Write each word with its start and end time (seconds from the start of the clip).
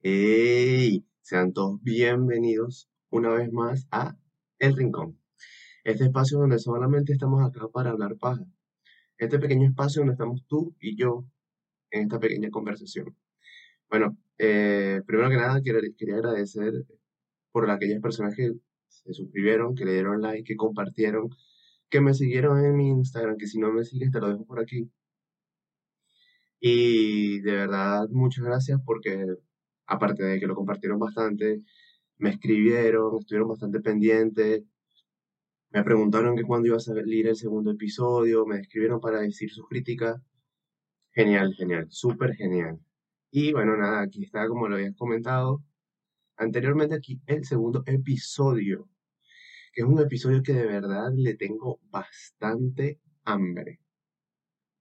¡Hey! 0.00 1.04
Sean 1.22 1.52
todos 1.52 1.82
bienvenidos 1.82 2.88
una 3.10 3.30
vez 3.30 3.52
más 3.52 3.88
a 3.90 4.16
El 4.60 4.76
Rincón, 4.76 5.18
este 5.82 6.04
espacio 6.04 6.38
donde 6.38 6.60
solamente 6.60 7.12
estamos 7.12 7.44
acá 7.44 7.66
para 7.68 7.90
hablar 7.90 8.16
paja, 8.16 8.44
este 9.18 9.40
pequeño 9.40 9.68
espacio 9.68 10.02
donde 10.02 10.12
estamos 10.12 10.44
tú 10.46 10.76
y 10.80 10.96
yo 10.96 11.24
en 11.90 12.02
esta 12.02 12.20
pequeña 12.20 12.48
conversación. 12.50 13.16
Bueno, 13.90 14.16
eh, 14.38 15.02
primero 15.04 15.30
que 15.30 15.36
nada 15.36 15.60
quería 15.62 16.14
agradecer 16.16 16.74
por 17.50 17.68
aquellas 17.68 18.00
personas 18.00 18.36
que 18.36 18.52
se 18.88 19.12
suscribieron, 19.14 19.74
que 19.74 19.84
le 19.84 19.94
dieron 19.94 20.22
like, 20.22 20.44
que 20.44 20.56
compartieron, 20.56 21.28
que 21.90 22.00
me 22.00 22.14
siguieron 22.14 22.64
en 22.64 22.76
mi 22.76 22.88
Instagram, 22.88 23.36
que 23.36 23.48
si 23.48 23.58
no 23.58 23.72
me 23.72 23.84
sigues 23.84 24.12
te 24.12 24.20
lo 24.20 24.28
dejo 24.28 24.46
por 24.46 24.60
aquí. 24.60 24.90
Y 26.60 27.40
de 27.40 27.52
verdad, 27.52 28.08
muchas 28.10 28.44
gracias 28.44 28.80
porque 28.84 29.38
aparte 29.88 30.22
de 30.22 30.38
que 30.40 30.46
lo 30.46 30.54
compartieron 30.54 30.98
bastante, 30.98 31.62
me 32.18 32.30
escribieron, 32.30 33.18
estuvieron 33.18 33.48
bastante 33.48 33.80
pendientes, 33.80 34.64
me 35.70 35.84
preguntaron 35.84 36.36
que 36.36 36.44
cuándo 36.44 36.68
iba 36.68 36.76
a 36.76 36.80
salir 36.80 37.26
el 37.26 37.36
segundo 37.36 37.72
episodio, 37.72 38.46
me 38.46 38.60
escribieron 38.60 39.00
para 39.00 39.20
decir 39.20 39.50
sus 39.50 39.66
críticas. 39.68 40.20
Genial, 41.12 41.54
genial, 41.54 41.86
súper 41.90 42.34
genial. 42.34 42.78
Y 43.30 43.52
bueno, 43.52 43.76
nada, 43.76 44.02
aquí 44.02 44.24
está 44.24 44.48
como 44.48 44.68
lo 44.68 44.76
habías 44.76 44.96
comentado 44.96 45.62
anteriormente 46.36 46.94
aquí 46.94 47.20
el 47.26 47.44
segundo 47.44 47.82
episodio, 47.86 48.88
que 49.72 49.82
es 49.82 49.86
un 49.86 50.00
episodio 50.00 50.42
que 50.42 50.54
de 50.54 50.66
verdad 50.66 51.10
le 51.14 51.34
tengo 51.34 51.80
bastante 51.90 53.00
hambre. 53.24 53.80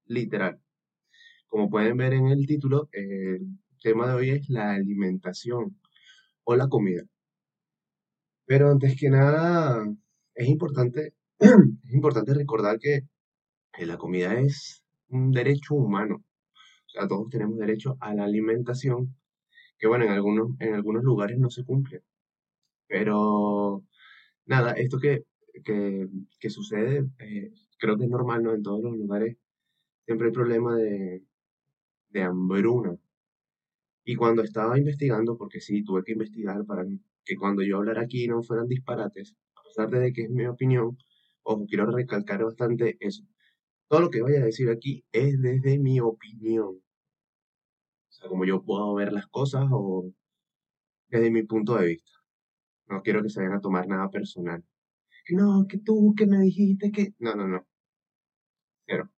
Literal. 0.05 0.61
Como 1.47 1.69
pueden 1.69 1.97
ver 1.97 2.13
en 2.13 2.27
el 2.27 2.45
título, 2.47 2.89
tema 3.81 4.07
de 4.07 4.13
hoy 4.15 4.29
es 4.31 4.49
la 4.49 4.71
alimentación 4.73 5.77
o 6.43 6.55
la 6.55 6.67
comida. 6.67 7.03
Pero 8.45 8.71
antes 8.71 8.95
que 8.99 9.09
nada, 9.09 9.85
es 10.35 10.47
importante, 10.47 11.13
es 11.39 11.93
importante 11.93 12.33
recordar 12.33 12.79
que 12.79 13.01
la 13.85 13.97
comida 13.97 14.39
es 14.39 14.83
un 15.09 15.31
derecho 15.31 15.75
humano. 15.75 16.23
O 16.87 16.89
sea, 16.89 17.07
todos 17.07 17.29
tenemos 17.29 17.57
derecho 17.57 17.97
a 17.99 18.13
la 18.13 18.23
alimentación, 18.25 19.15
que 19.77 19.87
bueno, 19.87 20.05
en 20.05 20.11
algunos, 20.11 20.49
en 20.59 20.73
algunos 20.73 21.03
lugares 21.03 21.37
no 21.37 21.49
se 21.49 21.63
cumple. 21.63 22.01
Pero 22.87 23.83
nada, 24.45 24.73
esto 24.73 24.99
que, 24.99 25.23
que, 25.63 26.49
sucede, 26.49 27.05
eh, 27.19 27.51
creo 27.79 27.97
que 27.97 28.05
es 28.05 28.09
normal, 28.09 28.43
¿no? 28.43 28.53
En 28.53 28.63
todos 28.63 28.81
los 28.81 28.97
lugares 28.97 29.37
siempre 30.05 30.27
hay 30.27 30.33
problema 30.33 30.75
de, 30.75 31.23
de 32.09 32.23
hambruna. 32.23 32.97
Y 34.09 34.15
cuando 34.15 34.41
estaba 34.41 34.77
investigando, 34.77 35.37
porque 35.37 35.59
sí, 35.59 35.83
tuve 35.83 36.01
que 36.05 36.13
investigar 36.13 36.65
para 36.65 36.85
que 37.25 37.35
cuando 37.35 37.61
yo 37.61 37.75
hablara 37.75 38.03
aquí 38.03 38.25
no 38.25 38.41
fueran 38.41 38.69
disparates, 38.69 39.35
a 39.53 39.63
pesar 39.63 39.89
de 39.89 40.13
que 40.13 40.21
es 40.23 40.29
mi 40.29 40.45
opinión, 40.45 40.97
ojo, 41.43 41.65
quiero 41.67 41.91
recalcar 41.91 42.41
bastante 42.41 42.95
eso. 43.01 43.25
Todo 43.89 43.99
lo 43.99 44.09
que 44.09 44.21
voy 44.21 44.35
a 44.35 44.45
decir 44.45 44.69
aquí 44.69 45.03
es 45.11 45.41
desde 45.41 45.77
mi 45.77 45.99
opinión. 45.99 46.77
O 46.77 46.81
sea, 48.07 48.29
como 48.29 48.45
yo 48.45 48.63
puedo 48.63 48.93
ver 48.93 49.11
las 49.11 49.27
cosas 49.27 49.65
o 49.71 50.09
desde 51.09 51.29
mi 51.29 51.43
punto 51.43 51.75
de 51.75 51.87
vista. 51.87 52.11
No 52.87 53.01
quiero 53.01 53.21
que 53.21 53.29
se 53.29 53.41
vayan 53.41 53.57
a 53.57 53.61
tomar 53.61 53.89
nada 53.89 54.09
personal. 54.09 54.63
No, 55.31 55.65
que 55.67 55.79
tú, 55.79 56.13
que 56.15 56.25
me 56.25 56.39
dijiste 56.39 56.93
que... 56.93 57.13
No, 57.19 57.35
no, 57.35 57.45
no. 57.45 57.67
Cero. 58.85 59.09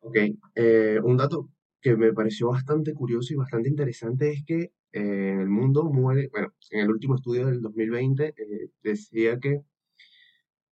Ok, 0.00 0.16
eh, 0.54 1.00
un 1.04 1.18
dato 1.18 1.50
que 1.84 1.96
me 1.98 2.14
pareció 2.14 2.48
bastante 2.48 2.94
curioso 2.94 3.34
y 3.34 3.36
bastante 3.36 3.68
interesante 3.68 4.30
es 4.30 4.42
que 4.46 4.72
eh, 4.92 5.36
el 5.38 5.50
mundo 5.50 5.84
muere, 5.84 6.30
bueno, 6.32 6.54
en 6.70 6.80
el 6.80 6.90
último 6.90 7.16
estudio 7.16 7.44
del 7.44 7.60
2020 7.60 8.28
eh, 8.28 8.70
decía 8.82 9.38
que 9.38 9.60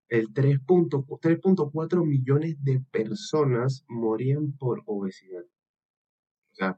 el 0.07 0.29
3.4 0.29 2.05
millones 2.05 2.63
de 2.63 2.79
personas 2.91 3.83
morían 3.89 4.53
por 4.53 4.83
obesidad. 4.85 5.43
O 5.43 6.55
sea, 6.55 6.77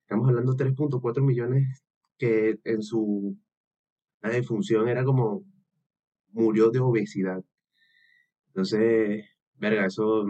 estamos 0.00 0.26
hablando 0.30 0.54
de 0.54 0.64
3.4 0.64 1.22
millones 1.22 1.84
que 2.16 2.58
en 2.64 2.82
su 2.82 3.36
defunción 4.22 4.88
era 4.88 5.04
como 5.04 5.44
murió 6.32 6.70
de 6.70 6.80
obesidad. 6.80 7.44
Entonces, 8.46 9.26
verga, 9.56 9.84
eso, 9.84 10.24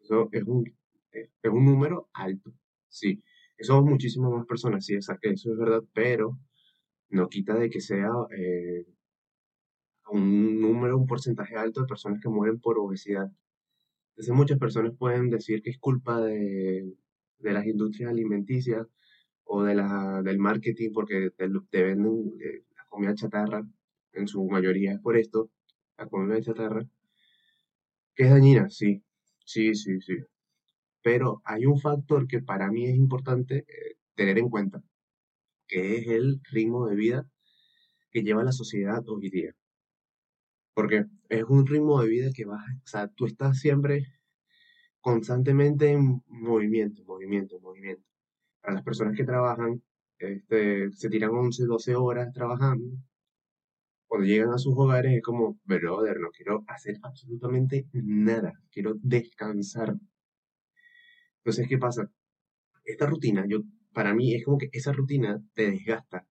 eso 0.00 0.28
es 0.32 0.42
un 0.42 0.64
es 1.42 1.50
un 1.50 1.64
número 1.64 2.08
alto, 2.12 2.52
sí. 2.88 3.22
Somos 3.60 3.84
muchísimas 3.90 4.30
más 4.32 4.46
personas, 4.46 4.84
sí, 4.84 4.94
eso 4.94 5.12
es 5.22 5.58
verdad, 5.58 5.82
pero 5.94 6.38
no 7.10 7.28
quita 7.28 7.54
de 7.54 7.70
que 7.70 7.80
sea 7.80 8.10
eh, 8.36 8.86
un 10.10 10.60
número, 10.60 10.98
un 10.98 11.06
porcentaje 11.06 11.56
alto 11.56 11.80
de 11.80 11.86
personas 11.86 12.20
que 12.20 12.28
mueren 12.28 12.60
por 12.60 12.78
obesidad. 12.78 13.30
Entonces 14.10 14.34
muchas 14.34 14.58
personas 14.58 14.92
pueden 14.98 15.30
decir 15.30 15.62
que 15.62 15.70
es 15.70 15.78
culpa 15.78 16.20
de, 16.20 16.94
las 17.40 17.66
industrias 17.66 18.10
alimenticias 18.10 18.86
o 19.44 19.62
de 19.62 19.74
la, 19.74 20.22
del 20.22 20.38
marketing 20.38 20.90
porque 20.92 21.30
te, 21.30 21.48
venden 21.82 22.32
eh, 22.40 22.64
la 22.76 22.84
comida 22.88 23.14
chatarra, 23.14 23.62
en 24.12 24.28
su 24.28 24.44
mayoría 24.46 24.92
es 24.92 25.00
por 25.00 25.16
esto, 25.16 25.50
la 25.98 26.06
comida 26.06 26.40
chatarra, 26.40 26.86
que 28.14 28.24
es 28.24 28.30
dañina, 28.30 28.70
sí, 28.70 29.02
sí, 29.44 29.74
sí, 29.74 30.00
sí. 30.00 30.16
Pero 31.06 31.40
hay 31.44 31.66
un 31.66 31.78
factor 31.78 32.26
que 32.26 32.42
para 32.42 32.68
mí 32.68 32.84
es 32.86 32.96
importante 32.96 33.58
eh, 33.58 33.96
tener 34.16 34.38
en 34.38 34.50
cuenta, 34.50 34.82
que 35.68 35.98
es 35.98 36.08
el 36.08 36.40
ritmo 36.50 36.88
de 36.88 36.96
vida 36.96 37.30
que 38.10 38.24
lleva 38.24 38.42
la 38.42 38.50
sociedad 38.50 39.04
hoy 39.08 39.30
día. 39.30 39.52
Porque 40.74 41.04
es 41.28 41.44
un 41.44 41.64
ritmo 41.64 42.02
de 42.02 42.08
vida 42.08 42.30
que 42.34 42.44
va, 42.44 42.56
o 42.56 42.86
sea, 42.88 43.06
tú 43.06 43.26
estás 43.26 43.60
siempre 43.60 44.04
constantemente 45.00 45.92
en 45.92 46.24
movimiento, 46.26 47.04
movimiento, 47.04 47.60
movimiento. 47.60 48.02
Para 48.60 48.74
las 48.74 48.82
personas 48.82 49.16
que 49.16 49.22
trabajan, 49.22 49.80
este, 50.18 50.90
se 50.90 51.08
tiran 51.08 51.30
11, 51.30 51.66
12 51.66 51.94
horas 51.94 52.32
trabajando. 52.32 52.98
Cuando 54.08 54.26
llegan 54.26 54.50
a 54.50 54.58
sus 54.58 54.74
hogares 54.76 55.12
es 55.14 55.22
como, 55.22 55.56
brother, 55.62 56.18
no 56.18 56.30
quiero 56.32 56.64
hacer 56.66 56.98
absolutamente 57.04 57.86
nada, 57.92 58.54
quiero 58.72 58.94
descansar. 59.00 59.94
Entonces, 61.46 61.68
¿qué 61.68 61.78
pasa? 61.78 62.10
Esta 62.84 63.06
rutina, 63.06 63.44
yo, 63.46 63.60
para 63.92 64.12
mí 64.14 64.34
es 64.34 64.44
como 64.44 64.58
que 64.58 64.68
esa 64.72 64.92
rutina 64.92 65.40
te 65.54 65.70
desgasta. 65.70 66.26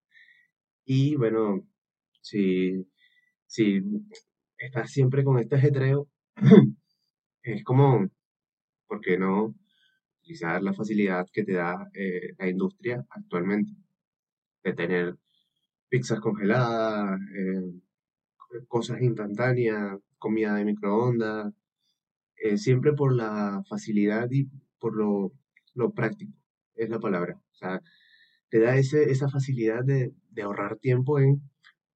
Y 0.83 1.15
bueno, 1.15 1.65
si, 2.21 2.85
si 3.45 3.81
estás 4.57 4.91
siempre 4.91 5.23
con 5.23 5.39
este 5.39 5.55
ajetreo, 5.55 6.09
es 7.43 7.63
como, 7.63 8.09
¿por 8.87 8.99
qué 8.99 9.17
no 9.17 9.55
utilizar 10.19 10.61
la 10.61 10.73
facilidad 10.73 11.27
que 11.31 11.45
te 11.45 11.53
da 11.53 11.89
eh, 11.93 12.33
la 12.37 12.49
industria 12.49 13.05
actualmente? 13.09 13.71
De 14.65 14.73
tener 14.73 15.15
pizzas 15.87 16.19
congeladas, 16.19 17.21
eh, 17.37 17.71
cosas 18.67 19.01
instantáneas, 19.01 19.97
comida 20.17 20.55
de 20.55 20.65
microondas, 20.65 21.53
eh, 22.35 22.57
siempre 22.57 22.91
por 22.91 23.13
la 23.15 23.63
facilidad 23.69 24.29
y 24.29 24.49
por 24.79 24.95
lo, 24.95 25.31
lo 25.73 25.91
práctico, 25.93 26.33
es 26.75 26.89
la 26.89 26.99
palabra. 26.99 27.39
O 27.51 27.55
sea, 27.55 27.81
te 28.49 28.59
da 28.59 28.75
ese, 28.77 29.11
esa 29.11 29.29
facilidad 29.29 29.83
de, 29.83 30.13
ahorrar 30.41 30.77
tiempo 30.77 31.19
en 31.19 31.41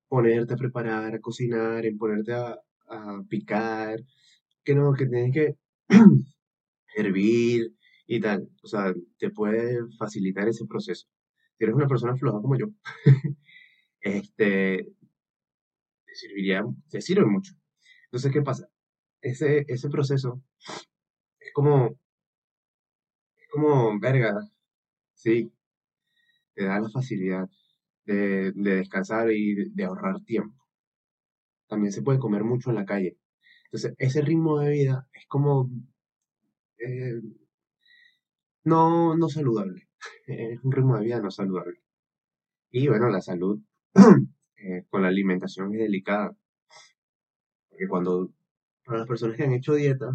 ponerte 0.08 0.54
a 0.54 0.58
preparar, 0.58 1.14
a 1.16 1.20
cocinar, 1.20 1.86
en 1.86 1.98
ponerte 1.98 2.34
a, 2.34 2.58
a 2.88 3.24
picar, 3.30 4.00
que 4.64 4.76
no, 4.76 4.94
que 4.94 5.08
tienes 5.08 5.34
que 5.34 5.56
hervir 6.96 7.74
y 8.08 8.20
tal. 8.20 8.50
O 8.64 8.68
sea, 8.68 8.94
te 9.18 9.30
puede 9.30 9.80
facilitar 9.98 10.48
ese 10.48 10.66
proceso. 10.66 11.08
Si 11.58 11.64
eres 11.64 11.76
una 11.76 11.88
persona 11.88 12.16
floja 12.16 12.42
como 12.42 12.58
yo, 12.58 12.68
este, 14.02 14.88
te 16.06 16.16
serviría, 16.16 16.66
te 16.90 17.02
sirve 17.02 17.26
mucho. 17.26 17.54
Entonces, 18.06 18.32
¿qué 18.32 18.42
pasa? 18.42 18.68
Ese, 19.22 19.66
ese 19.68 19.90
proceso 19.90 20.42
es 21.40 21.52
como 21.54 22.00
como, 23.60 24.00
verga, 24.00 24.40
sí, 25.14 25.52
te 26.54 26.66
da 26.66 26.80
la 26.80 26.90
facilidad 26.90 27.50
de, 28.06 28.52
descansar 28.54 29.32
y 29.32 29.70
de, 29.72 29.84
ahorrar 29.86 30.22
tiempo. 30.24 30.56
También 31.68 31.92
se 31.92 32.02
puede 32.02 32.20
comer 32.20 32.44
mucho 32.44 32.70
en 32.70 32.78
la 32.78 32.86
calle. 32.86 33.18
Entonces, 33.66 33.94
ese 33.98 34.22
ritmo 34.22 34.60
de 34.60 34.72
vida 34.72 35.08
es 35.14 35.28
como 35.28 35.70
eh, 36.80 37.22
no, 38.64 39.16
no 39.18 39.30
saludable. 39.30 39.88
Es 40.28 40.64
un 40.64 40.72
ritmo 40.72 40.98
de 40.98 41.06
vida 41.06 41.20
no 41.20 41.32
saludable. 41.32 41.82
Y 42.72 42.88
bueno, 42.88 43.10
la 43.10 43.22
salud 43.22 43.60
eh, 44.58 44.86
con 44.90 45.02
la 45.02 45.10
alimentación 45.10 45.74
es 45.74 45.82
delicada. 45.82 46.36
Porque 47.70 47.88
cuando, 47.88 48.32
para 48.86 49.00
las 49.00 49.08
personas 49.08 49.36
que 49.38 49.44
han 49.44 49.54
hecho 49.54 49.74
dieta, 49.74 50.12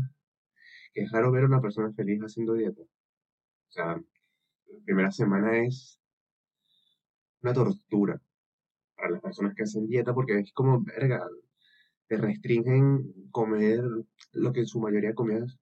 que 0.95 1.03
es 1.03 1.13
raro 1.13 1.33
ver 1.33 1.45
a 1.45 1.47
una 1.47 1.61
persona 1.61 1.93
feliz 1.93 2.21
haciendo 2.23 2.55
dieta, 2.55 2.83
sea, 3.75 3.97
la 3.97 4.85
primera 4.85 5.11
semana 5.11 5.59
es 5.59 5.99
una 7.43 7.53
tortura 7.53 8.21
para 8.97 9.11
las 9.11 9.21
personas 9.21 9.55
que 9.55 9.65
hacen 9.65 9.87
dieta 9.87 10.15
porque 10.15 10.39
es 10.39 10.53
como, 10.53 10.83
verga, 10.83 11.27
te 12.09 12.17
restringen 12.17 13.31
comer 13.31 13.83
lo 14.33 14.53
que 14.53 14.61
en 14.61 14.67
su 14.67 14.81
mayoría 14.81 15.15
comías 15.15 15.59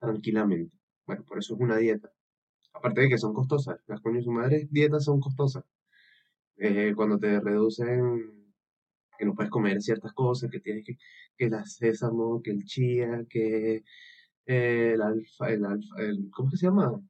tranquilamente. 0.00 0.76
Bueno, 1.06 1.24
por 1.24 1.38
eso 1.38 1.54
es 1.54 1.60
una 1.60 1.76
dieta. 1.76 2.10
Aparte 2.74 3.02
de 3.02 3.08
que 3.10 3.18
son 3.18 3.34
costosas, 3.34 3.78
las 3.86 4.00
coño 4.00 4.16
de 4.18 4.24
su 4.24 4.32
madre 4.32 4.68
dietas 4.70 5.04
son 5.04 5.20
costosas. 5.20 5.64
Eh, 6.56 6.92
cuando 6.96 7.18
te 7.18 7.40
reducen 7.40 8.54
que 9.18 9.24
no 9.26 9.34
puedes 9.34 9.50
comer 9.50 9.82
ciertas 9.82 10.12
cosas, 10.12 10.50
que 10.50 10.60
tienes 10.60 10.84
que, 10.86 10.96
que 11.36 11.46
el 11.46 11.64
sésamo, 11.66 12.42
que 12.42 12.50
el 12.52 12.64
chía, 12.64 13.24
que 13.28 13.82
el 14.46 15.02
alfa, 15.02 15.50
el 15.50 15.64
alfa, 15.64 15.96
el, 16.02 16.30
¿cómo 16.32 16.50
que 16.50 16.56
se 16.56 16.66
llama? 16.66 17.00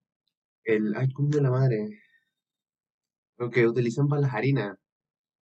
El, 0.65 0.95
ay, 0.97 1.13
¿cómo 1.13 1.29
de 1.31 1.43
la 1.43 1.51
madre? 1.51 2.01
Lo 3.39 3.51
que 3.51 3.67
utilizan 3.67 4.09
para 4.09 4.23
las 4.23 4.35
harinas. 4.35 4.79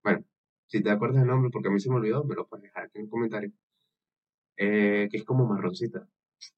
Bueno, 0.04 0.26
si 0.68 0.82
te 0.82 0.90
acuerdas 0.90 1.22
el 1.22 1.28
nombre, 1.28 1.50
porque 1.52 1.70
a 1.70 1.72
mí 1.72 1.80
se 1.80 1.90
me 1.90 1.98
olvidó, 1.98 2.24
me 2.24 2.36
lo 2.36 2.48
puedes 2.48 2.64
dejar 2.64 2.86
aquí 2.86 3.00
en 3.00 3.06
el 3.06 3.10
comentario. 3.10 3.52
Eh, 4.58 5.08
que 5.12 5.18
es 5.18 5.24
como 5.26 5.46
marroncita. 5.48 6.08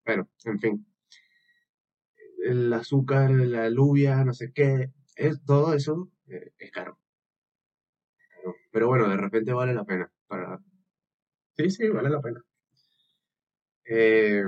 Bueno, 0.05 0.29
en 0.45 0.59
fin. 0.59 0.85
El 2.43 2.73
azúcar, 2.73 3.31
la 3.31 3.69
lluvia, 3.69 4.23
no 4.23 4.33
sé 4.33 4.51
qué, 4.53 4.91
es, 5.15 5.43
todo 5.45 5.73
eso 5.73 6.09
eh, 6.27 6.51
es 6.57 6.71
caro. 6.71 6.97
Pero 8.71 8.87
bueno, 8.87 9.07
de 9.09 9.17
repente 9.17 9.53
vale 9.53 9.73
la 9.73 9.85
pena. 9.85 10.11
Para... 10.27 10.59
Sí, 11.55 11.69
sí, 11.69 11.89
vale 11.89 12.09
la 12.09 12.21
pena. 12.21 12.41
Eh, 13.85 14.43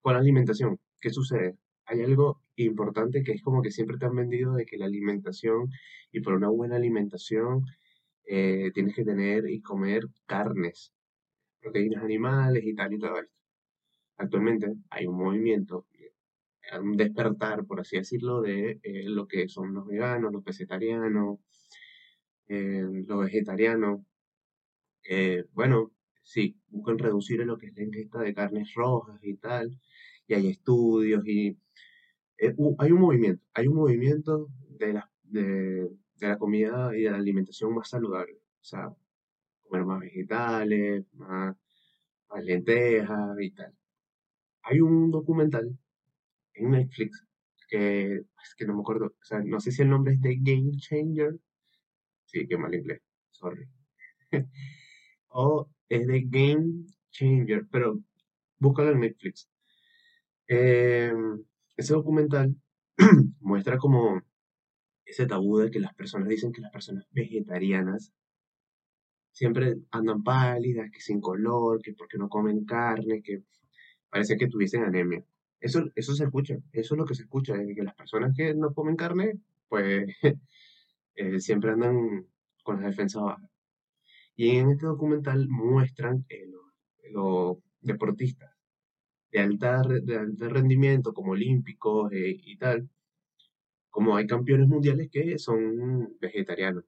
con 0.00 0.12
la 0.12 0.20
alimentación, 0.20 0.78
¿qué 1.00 1.10
sucede? 1.10 1.56
Hay 1.86 2.02
algo 2.02 2.42
importante 2.66 3.22
que 3.22 3.32
es 3.32 3.42
como 3.42 3.62
que 3.62 3.70
siempre 3.70 3.98
te 3.98 4.06
han 4.06 4.16
vendido 4.16 4.54
de 4.54 4.66
que 4.66 4.78
la 4.78 4.86
alimentación 4.86 5.70
y 6.12 6.20
por 6.20 6.34
una 6.34 6.48
buena 6.48 6.76
alimentación 6.76 7.64
eh, 8.30 8.70
tienes 8.74 8.94
que 8.94 9.04
tener 9.04 9.48
y 9.48 9.62
comer 9.62 10.04
carnes, 10.26 10.92
proteínas 11.60 12.04
animales 12.04 12.62
y 12.64 12.74
tal 12.74 12.92
y 12.92 12.98
todo 12.98 13.20
esto. 13.20 13.34
Actualmente 14.18 14.74
hay 14.90 15.06
un 15.06 15.16
movimiento, 15.16 15.86
un 16.80 16.96
despertar, 16.96 17.64
por 17.64 17.80
así 17.80 17.96
decirlo, 17.96 18.42
de 18.42 18.80
eh, 18.82 19.04
lo 19.08 19.26
que 19.26 19.48
son 19.48 19.72
los 19.74 19.86
veganos, 19.86 20.32
los 20.32 20.44
vegetarianos, 20.44 21.38
eh, 22.48 22.84
los 23.06 23.20
vegetarianos. 23.20 24.00
bueno, 25.52 25.92
sí, 26.22 26.56
buscan 26.68 26.98
reducir 26.98 27.40
lo 27.46 27.56
que 27.58 27.68
es 27.68 27.76
la 27.76 27.84
ingesta 27.84 28.20
de 28.20 28.34
carnes 28.34 28.74
rojas 28.74 29.18
y 29.22 29.36
tal, 29.36 29.80
y 30.26 30.34
hay 30.34 30.48
estudios 30.48 31.26
y 31.26 31.56
hay 32.78 32.92
un 32.92 33.00
movimiento, 33.00 33.42
hay 33.54 33.68
un 33.68 33.76
movimiento 33.76 34.48
de 34.78 34.92
la, 34.94 35.10
de, 35.22 35.90
de 36.16 36.28
la 36.28 36.38
comida 36.38 36.96
y 36.96 37.02
de 37.02 37.10
la 37.10 37.16
alimentación 37.18 37.74
más 37.74 37.88
saludable. 37.90 38.34
O 38.34 38.64
sea, 38.64 38.94
comer 39.68 39.84
más 39.84 40.00
vegetales, 40.00 41.04
más, 41.14 41.56
lentejas 42.42 43.36
y 43.40 43.50
tal. 43.52 43.74
Hay 44.62 44.80
un 44.80 45.10
documental 45.10 45.78
en 46.54 46.70
Netflix 46.70 47.24
que 47.68 48.16
es 48.16 48.54
que 48.56 48.64
no 48.64 48.74
me 48.74 48.80
acuerdo, 48.80 49.06
o 49.06 49.24
sea, 49.24 49.40
no 49.44 49.60
sé 49.60 49.72
si 49.72 49.82
el 49.82 49.90
nombre 49.90 50.14
es 50.14 50.22
de 50.22 50.36
Game 50.40 50.70
Changer. 50.78 51.38
Sí, 52.24 52.46
qué 52.48 52.56
mal 52.56 52.74
inglés, 52.74 53.02
sorry. 53.30 53.68
o 55.28 55.68
es 55.88 56.06
de 56.06 56.22
Game 56.26 56.86
Changer, 57.10 57.66
pero 57.70 58.00
búscalo 58.58 58.92
en 58.92 59.00
Netflix. 59.00 59.50
Em, 60.46 61.44
ese 61.78 61.94
documental 61.94 62.54
muestra 63.40 63.78
como 63.78 64.20
ese 65.06 65.26
tabú 65.26 65.58
de 65.58 65.70
que 65.70 65.80
las 65.80 65.94
personas 65.94 66.28
dicen 66.28 66.52
que 66.52 66.60
las 66.60 66.72
personas 66.72 67.06
vegetarianas 67.12 68.12
siempre 69.32 69.76
andan 69.92 70.24
pálidas, 70.24 70.90
que 70.90 71.00
sin 71.00 71.20
color, 71.20 71.80
que 71.80 71.94
porque 71.94 72.18
no 72.18 72.28
comen 72.28 72.64
carne, 72.64 73.22
que 73.22 73.42
parece 74.10 74.36
que 74.36 74.48
tuviesen 74.48 74.82
anemia. 74.82 75.24
Eso, 75.60 75.84
eso 75.94 76.14
se 76.14 76.24
escucha, 76.24 76.58
eso 76.72 76.94
es 76.94 76.98
lo 76.98 77.04
que 77.04 77.14
se 77.14 77.22
escucha, 77.22 77.54
de 77.56 77.74
que 77.74 77.82
las 77.84 77.94
personas 77.94 78.34
que 78.36 78.54
no 78.54 78.74
comen 78.74 78.96
carne, 78.96 79.38
pues 79.68 80.08
eh, 81.14 81.40
siempre 81.40 81.70
andan 81.70 82.26
con 82.64 82.76
las 82.76 82.86
defensas 82.86 83.22
bajas. 83.22 83.50
Y 84.34 84.56
en 84.56 84.70
este 84.70 84.86
documental 84.86 85.48
muestran 85.48 86.26
los 87.12 87.58
deportistas 87.80 88.57
de 89.32 89.40
alta, 89.40 89.82
de 89.82 90.16
alto 90.16 90.48
rendimiento, 90.48 91.12
como 91.14 91.32
olímpicos 91.32 92.12
eh, 92.12 92.36
y 92.42 92.56
tal, 92.56 92.88
como 93.90 94.16
hay 94.16 94.26
campeones 94.26 94.68
mundiales 94.68 95.08
que 95.10 95.38
son 95.38 96.16
vegetarianos. 96.20 96.84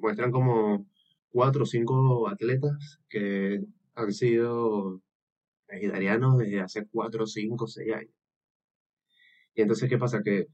Muestran 0.00 0.30
como 0.30 0.86
cuatro 1.30 1.62
o 1.64 1.66
cinco 1.66 2.28
atletas 2.28 3.00
que 3.08 3.60
han 3.94 4.12
sido 4.12 5.00
vegetarianos 5.68 6.38
desde 6.38 6.60
hace 6.60 6.86
cuatro, 6.86 7.26
cinco, 7.26 7.66
seis 7.66 7.92
años. 7.94 8.14
Y 9.54 9.62
entonces, 9.62 9.88
¿qué 9.88 9.98
pasa? 9.98 10.22
Que 10.22 10.46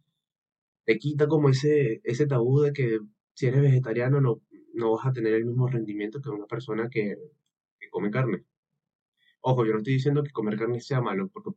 te 0.84 0.98
quita 0.98 1.28
como 1.28 1.48
ese, 1.50 2.00
ese 2.04 2.26
tabú 2.26 2.60
de 2.60 2.72
que 2.72 2.98
si 3.34 3.46
eres 3.46 3.62
vegetariano 3.62 4.20
no, 4.20 4.40
no 4.74 4.92
vas 4.92 5.06
a 5.06 5.12
tener 5.12 5.34
el 5.34 5.46
mismo 5.46 5.68
rendimiento 5.68 6.20
que 6.20 6.30
una 6.30 6.46
persona 6.46 6.88
que 6.90 7.16
come 7.90 8.10
carne. 8.10 8.44
Ojo, 9.50 9.64
yo 9.64 9.72
no 9.72 9.78
estoy 9.78 9.94
diciendo 9.94 10.22
que 10.22 10.30
comer 10.30 10.58
carne 10.58 10.78
sea 10.80 11.00
malo, 11.00 11.28
porque 11.28 11.50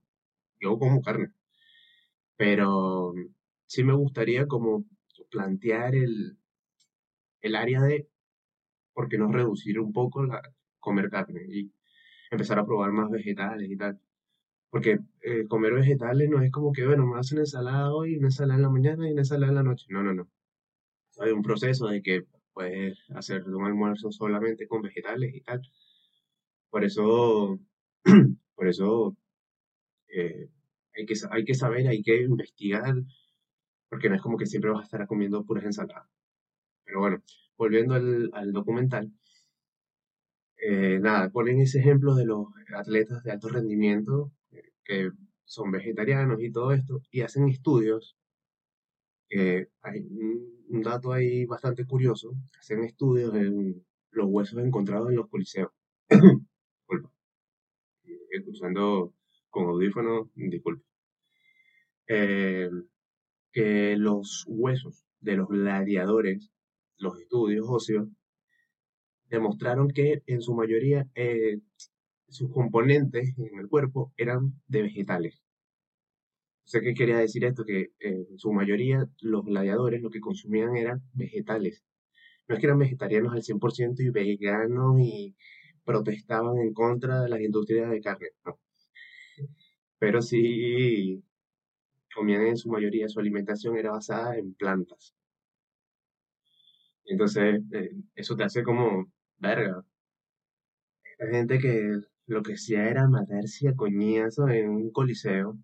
yo 0.61 0.79
como 0.79 1.01
carne. 1.01 1.33
Pero 2.35 3.13
sí 3.65 3.83
me 3.83 3.93
gustaría 3.93 4.45
como 4.47 4.83
plantear 5.29 5.95
el, 5.95 6.37
el 7.41 7.55
área 7.55 7.81
de 7.81 8.09
por 8.93 9.09
qué 9.09 9.17
no 9.17 9.31
reducir 9.31 9.79
un 9.79 9.93
poco 9.93 10.25
la 10.25 10.41
comer 10.79 11.09
carne 11.09 11.41
y 11.49 11.73
empezar 12.31 12.59
a 12.59 12.65
probar 12.65 12.91
más 12.91 13.09
vegetales 13.11 13.69
y 13.69 13.77
tal. 13.77 13.99
Porque 14.71 14.99
eh, 15.21 15.47
comer 15.47 15.73
vegetales 15.73 16.29
no 16.29 16.41
es 16.41 16.51
como 16.51 16.73
que, 16.73 16.85
bueno, 16.87 17.05
me 17.07 17.19
hacen 17.19 17.39
ensalada 17.39 17.93
hoy, 17.93 18.17
una 18.17 18.27
ensalada 18.29 18.57
en 18.57 18.63
la 18.63 18.69
mañana 18.69 19.07
y 19.09 19.13
una 19.13 19.21
ensalada 19.21 19.51
en 19.51 19.55
la 19.55 19.63
noche. 19.63 19.87
No, 19.89 20.03
no, 20.03 20.13
no. 20.13 20.29
Hay 21.19 21.31
un 21.31 21.43
proceso 21.43 21.87
de 21.87 22.01
que 22.01 22.25
puedes 22.53 22.99
hacer 23.11 23.43
un 23.47 23.65
almuerzo 23.65 24.11
solamente 24.11 24.67
con 24.67 24.81
vegetales 24.81 25.35
y 25.35 25.41
tal. 25.41 25.61
Por 26.69 26.83
eso, 26.83 27.59
por 28.55 28.67
eso 28.67 29.15
eh, 30.07 30.49
hay, 30.95 31.05
que, 31.05 31.15
hay 31.29 31.45
que 31.45 31.53
saber, 31.53 31.87
hay 31.87 32.01
que 32.01 32.21
investigar 32.21 32.95
porque 33.89 34.09
no 34.09 34.15
es 34.15 34.21
como 34.21 34.37
que 34.37 34.45
siempre 34.45 34.71
vas 34.71 34.81
a 34.81 34.83
estar 34.85 35.07
comiendo 35.07 35.43
puras 35.45 35.65
ensaladas. 35.65 36.07
Pero 36.85 36.99
bueno, 36.99 37.21
volviendo 37.57 37.93
al, 37.95 38.51
documental, 38.53 39.11
eh, 40.57 40.99
nada, 40.99 41.29
ponen 41.29 41.59
ese 41.59 41.79
ejemplo 41.79 42.15
de 42.15 42.25
los 42.25 42.47
atletas 42.75 43.23
de 43.23 43.31
alto 43.31 43.49
rendimiento 43.49 44.31
que 44.83 45.11
son 45.45 45.71
vegetarianos 45.71 46.41
y 46.41 46.51
todo 46.51 46.71
esto, 46.71 47.01
y 47.11 47.21
hacen 47.21 47.49
estudios. 47.49 48.15
hay 49.81 49.99
un, 50.69 50.81
dato 50.81 51.11
ahí 51.11 51.45
bastante 51.45 51.85
curioso, 51.85 52.33
hacen 52.57 52.83
estudios 52.83 53.35
en 53.35 53.85
los 54.11 54.27
huesos 54.29 54.59
encontrados 54.59 55.09
en 55.09 55.15
los 55.17 55.27
coliseos. 55.29 55.71
Escuchando 58.31 59.13
con 59.49 59.65
audífonos, 59.65 60.29
disculpa. 60.35 60.83
Eh, 62.07 62.69
que 63.51 63.97
los 63.97 64.45
huesos 64.47 65.05
de 65.19 65.35
los 65.35 65.49
gladiadores, 65.49 66.49
los 66.97 67.19
estudios 67.19 67.65
óseos, 67.67 68.07
demostraron 69.29 69.89
que 69.89 70.23
en 70.27 70.41
su 70.41 70.53
mayoría 70.55 71.07
eh, 71.15 71.59
sus 72.29 72.51
componentes 72.51 73.33
en 73.37 73.59
el 73.59 73.67
cuerpo 73.67 74.13
eran 74.17 74.53
de 74.67 74.83
vegetales. 74.83 75.41
sé 76.65 76.81
qué 76.81 76.93
quería 76.93 77.17
decir 77.17 77.43
esto? 77.43 77.65
Que 77.65 77.91
eh, 77.99 78.25
en 78.29 78.39
su 78.39 78.53
mayoría 78.53 79.09
los 79.19 79.43
gladiadores 79.45 80.01
lo 80.01 80.09
que 80.09 80.21
consumían 80.21 80.77
eran 80.77 81.01
vegetales. 81.13 81.83
No 82.47 82.55
es 82.55 82.61
que 82.61 82.67
eran 82.67 82.79
vegetarianos 82.79 83.33
al 83.33 83.43
100% 83.43 83.99
y 83.99 84.09
veganos 84.09 84.99
y 85.01 85.35
protestaban 85.83 86.57
en 86.59 86.73
contra 86.73 87.21
de 87.21 87.29
las 87.29 87.41
industrias 87.41 87.89
de 87.89 88.01
carne. 88.01 88.29
Pero 89.99 90.21
sí 90.21 91.23
comían 92.13 92.47
en 92.47 92.57
su 92.57 92.69
mayoría, 92.69 93.07
su 93.09 93.19
alimentación 93.19 93.77
era 93.77 93.91
basada 93.91 94.37
en 94.37 94.53
plantas. 94.53 95.15
Entonces, 97.05 97.61
eh, 97.73 97.91
eso 98.15 98.35
te 98.35 98.43
hace 98.43 98.63
como, 98.63 99.11
verga. 99.37 99.83
Esta 101.03 101.27
gente 101.27 101.59
que 101.59 101.99
lo 102.27 102.41
que 102.43 102.53
hacía 102.53 102.89
era 102.89 103.07
matarse 103.07 103.69
a 103.69 103.75
coñazo 103.75 104.47
en 104.49 104.69
un 104.69 104.91
coliseo, 104.91 105.57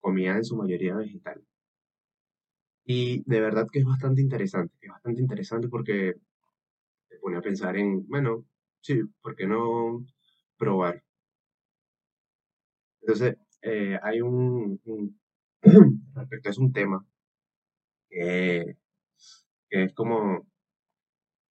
comía 0.00 0.36
en 0.36 0.44
su 0.44 0.56
mayoría 0.56 0.96
vegetal. 0.96 1.42
Y 2.84 3.22
de 3.26 3.40
verdad 3.40 3.68
que 3.72 3.80
es 3.80 3.84
bastante 3.84 4.20
interesante, 4.20 4.74
es 4.80 4.90
bastante 4.90 5.20
interesante 5.20 5.68
porque 5.68 6.14
te 7.08 7.18
pone 7.18 7.36
a 7.36 7.40
pensar 7.42 7.76
en, 7.76 8.06
bueno, 8.08 8.44
sí, 8.82 9.00
¿por 9.22 9.34
qué 9.36 9.46
no 9.46 10.04
probar? 10.58 11.02
Entonces, 13.00 13.36
eh, 13.62 13.98
hay 14.02 14.20
un, 14.20 14.80
respecto 16.14 16.50
es 16.50 16.58
un 16.58 16.72
tema 16.72 17.06
que 18.10 18.76
es 19.70 19.94
como, 19.94 20.46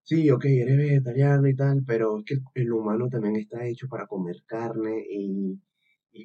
sí, 0.04 0.30
ok, 0.30 0.44
eres 0.46 0.76
vegetariano 0.76 1.48
y 1.48 1.56
tal, 1.56 1.82
pero 1.86 2.18
es 2.18 2.24
que 2.24 2.36
el 2.54 2.72
humano 2.72 3.08
también 3.08 3.36
está 3.36 3.66
hecho 3.66 3.88
para 3.88 4.06
comer 4.06 4.36
carne 4.46 5.04
y, 5.08 5.60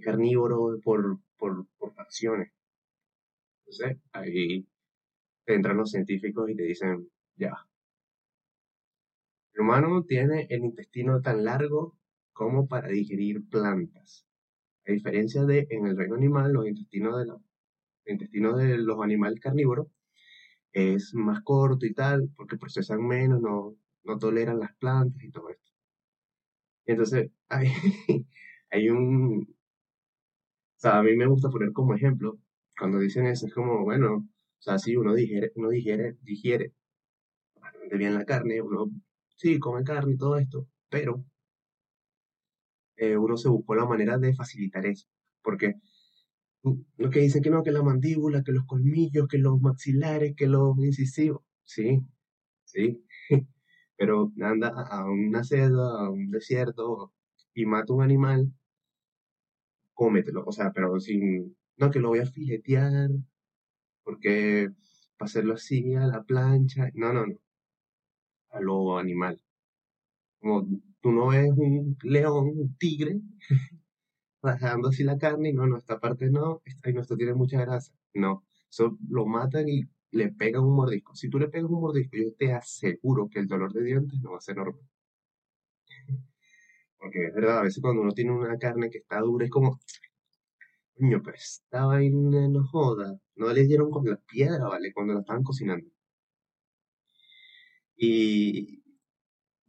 carnívoro 0.01 0.79
por, 0.83 1.19
por, 1.37 1.65
por 1.77 1.93
facciones. 1.93 2.51
Entonces, 3.65 3.97
ahí 4.13 4.67
entran 5.45 5.77
los 5.77 5.91
científicos 5.91 6.49
y 6.49 6.55
te 6.55 6.63
dicen, 6.63 7.09
ya, 7.35 7.53
el 9.57 9.63
humano 9.63 10.03
tiene 10.03 10.45
el 10.51 10.63
intestino 10.65 11.19
tan 11.19 11.43
largo 11.43 11.97
como 12.31 12.67
para 12.67 12.89
digerir 12.89 13.43
plantas. 13.49 14.27
A 14.87 14.91
diferencia 14.91 15.45
de 15.45 15.65
en 15.71 15.87
el 15.87 15.97
reino 15.97 16.13
animal, 16.15 16.53
los 16.53 16.67
intestinos 16.67 17.17
de, 17.17 17.33
el 18.05 18.13
intestino 18.13 18.55
de 18.55 18.77
los 18.77 19.01
animales 19.01 19.39
carnívoros 19.39 19.87
es 20.73 21.15
más 21.15 21.41
corto 21.41 21.87
y 21.87 21.93
tal, 21.95 22.29
porque 22.35 22.57
procesan 22.57 23.05
menos, 23.05 23.41
no, 23.41 23.75
no 24.03 24.19
toleran 24.19 24.59
las 24.59 24.75
plantas 24.75 25.23
y 25.23 25.31
todo 25.31 25.49
esto. 25.49 25.71
Entonces, 26.85 27.31
hay, 27.49 27.69
hay 28.69 28.89
un, 28.89 29.41
o 30.77 30.79
sea, 30.79 30.99
a 30.99 31.03
mí 31.03 31.15
me 31.15 31.25
gusta 31.25 31.49
poner 31.49 31.73
como 31.73 31.95
ejemplo, 31.95 32.37
cuando 32.77 32.99
dicen 32.99 33.25
eso, 33.25 33.47
es 33.47 33.53
como, 33.55 33.83
bueno, 33.83 34.17
o 34.17 34.61
sea, 34.61 34.77
sí, 34.77 34.95
uno 34.95 35.15
digiere, 35.15 35.51
uno 35.55 35.69
digiere, 35.69 36.15
digiere 36.21 36.73
bastante 37.61 37.97
bien 37.97 38.13
la 38.15 38.25
carne, 38.25 38.61
uno 38.61 38.91
sí 39.37 39.59
come 39.59 39.83
carne 39.83 40.13
y 40.13 40.17
todo 40.17 40.37
esto, 40.37 40.67
pero 40.89 41.23
eh, 42.97 43.17
uno 43.17 43.37
se 43.37 43.49
buscó 43.49 43.75
la 43.75 43.85
manera 43.85 44.17
de 44.17 44.33
facilitar 44.33 44.85
eso, 44.85 45.07
porque 45.41 45.75
mm, 46.63 46.73
lo 46.97 47.09
que 47.09 47.21
dicen 47.21 47.41
que 47.43 47.49
no, 47.49 47.63
que 47.63 47.71
la 47.71 47.83
mandíbula, 47.83 48.43
que 48.43 48.51
los 48.51 48.65
colmillos, 48.65 49.27
que 49.27 49.37
los 49.37 49.61
maxilares, 49.61 50.33
que 50.35 50.47
los 50.47 50.77
incisivos, 50.79 51.43
sí, 51.63 52.01
sí, 52.65 53.05
pero 53.97 54.33
anda 54.41 54.69
a 54.69 55.05
una 55.05 55.43
selva, 55.43 56.05
a 56.05 56.09
un 56.09 56.31
desierto 56.31 57.13
y 57.53 57.65
mata 57.65 57.93
un 57.93 58.03
animal, 58.03 58.51
cómetelo, 59.93 60.43
o 60.45 60.51
sea, 60.51 60.71
pero 60.73 60.99
sin, 60.99 61.55
no, 61.77 61.91
que 61.91 61.99
lo 61.99 62.09
voy 62.09 62.19
a 62.19 62.25
filetear, 62.25 63.09
porque 64.03 64.69
para 65.17 65.27
hacerlo 65.27 65.53
así 65.55 65.95
a 65.95 66.07
la 66.07 66.23
plancha, 66.23 66.89
no, 66.93 67.13
no, 67.13 67.25
no, 67.27 67.39
a 68.57 68.61
lo 68.61 68.97
animal. 68.97 69.41
Como 70.39 70.67
tú 71.01 71.11
no 71.11 71.27
ves 71.27 71.51
un 71.55 71.97
león, 72.03 72.51
un 72.55 72.75
tigre, 72.77 73.19
rajando 74.41 74.89
así 74.89 75.03
la 75.03 75.17
carne 75.17 75.49
y 75.49 75.53
no, 75.53 75.67
no, 75.67 75.77
esta 75.77 75.99
parte 75.99 76.29
no, 76.29 76.61
esta, 76.65 76.89
ay, 76.89 76.93
no, 76.93 77.01
esto 77.01 77.17
tiene 77.17 77.33
mucha 77.33 77.59
grasa. 77.61 77.93
No, 78.13 78.45
eso 78.69 78.97
lo 79.09 79.25
matan 79.25 79.67
y 79.69 79.83
le 80.11 80.29
pegan 80.31 80.63
un 80.63 80.75
mordisco. 80.75 81.15
Si 81.15 81.29
tú 81.29 81.39
le 81.39 81.49
pegas 81.49 81.69
un 81.69 81.81
mordisco, 81.81 82.17
yo 82.17 82.33
te 82.37 82.53
aseguro 82.53 83.29
que 83.29 83.39
el 83.39 83.47
dolor 83.47 83.73
de 83.73 83.83
dientes 83.83 84.19
no 84.21 84.31
va 84.31 84.37
a 84.37 84.41
ser 84.41 84.57
normal. 84.57 84.81
Porque 86.97 87.27
es 87.27 87.33
verdad, 87.33 87.59
a 87.59 87.63
veces 87.63 87.81
cuando 87.81 88.01
uno 88.01 88.11
tiene 88.13 88.31
una 88.31 88.57
carne 88.57 88.89
que 88.89 88.99
está 88.99 89.19
dura 89.19 89.45
es 89.45 89.51
como, 89.51 89.79
coño, 90.95 91.21
pero 91.23 91.35
esta 91.37 91.85
vaina 91.85 92.47
no 92.49 92.65
joda. 92.67 93.17
No 93.35 93.53
le 93.53 93.63
dieron 93.65 93.89
con 93.91 94.05
la 94.05 94.17
piedra, 94.17 94.67
¿vale? 94.67 94.91
Cuando 94.93 95.13
la 95.13 95.21
estaban 95.21 95.43
cocinando. 95.43 95.89
Y, 97.97 98.83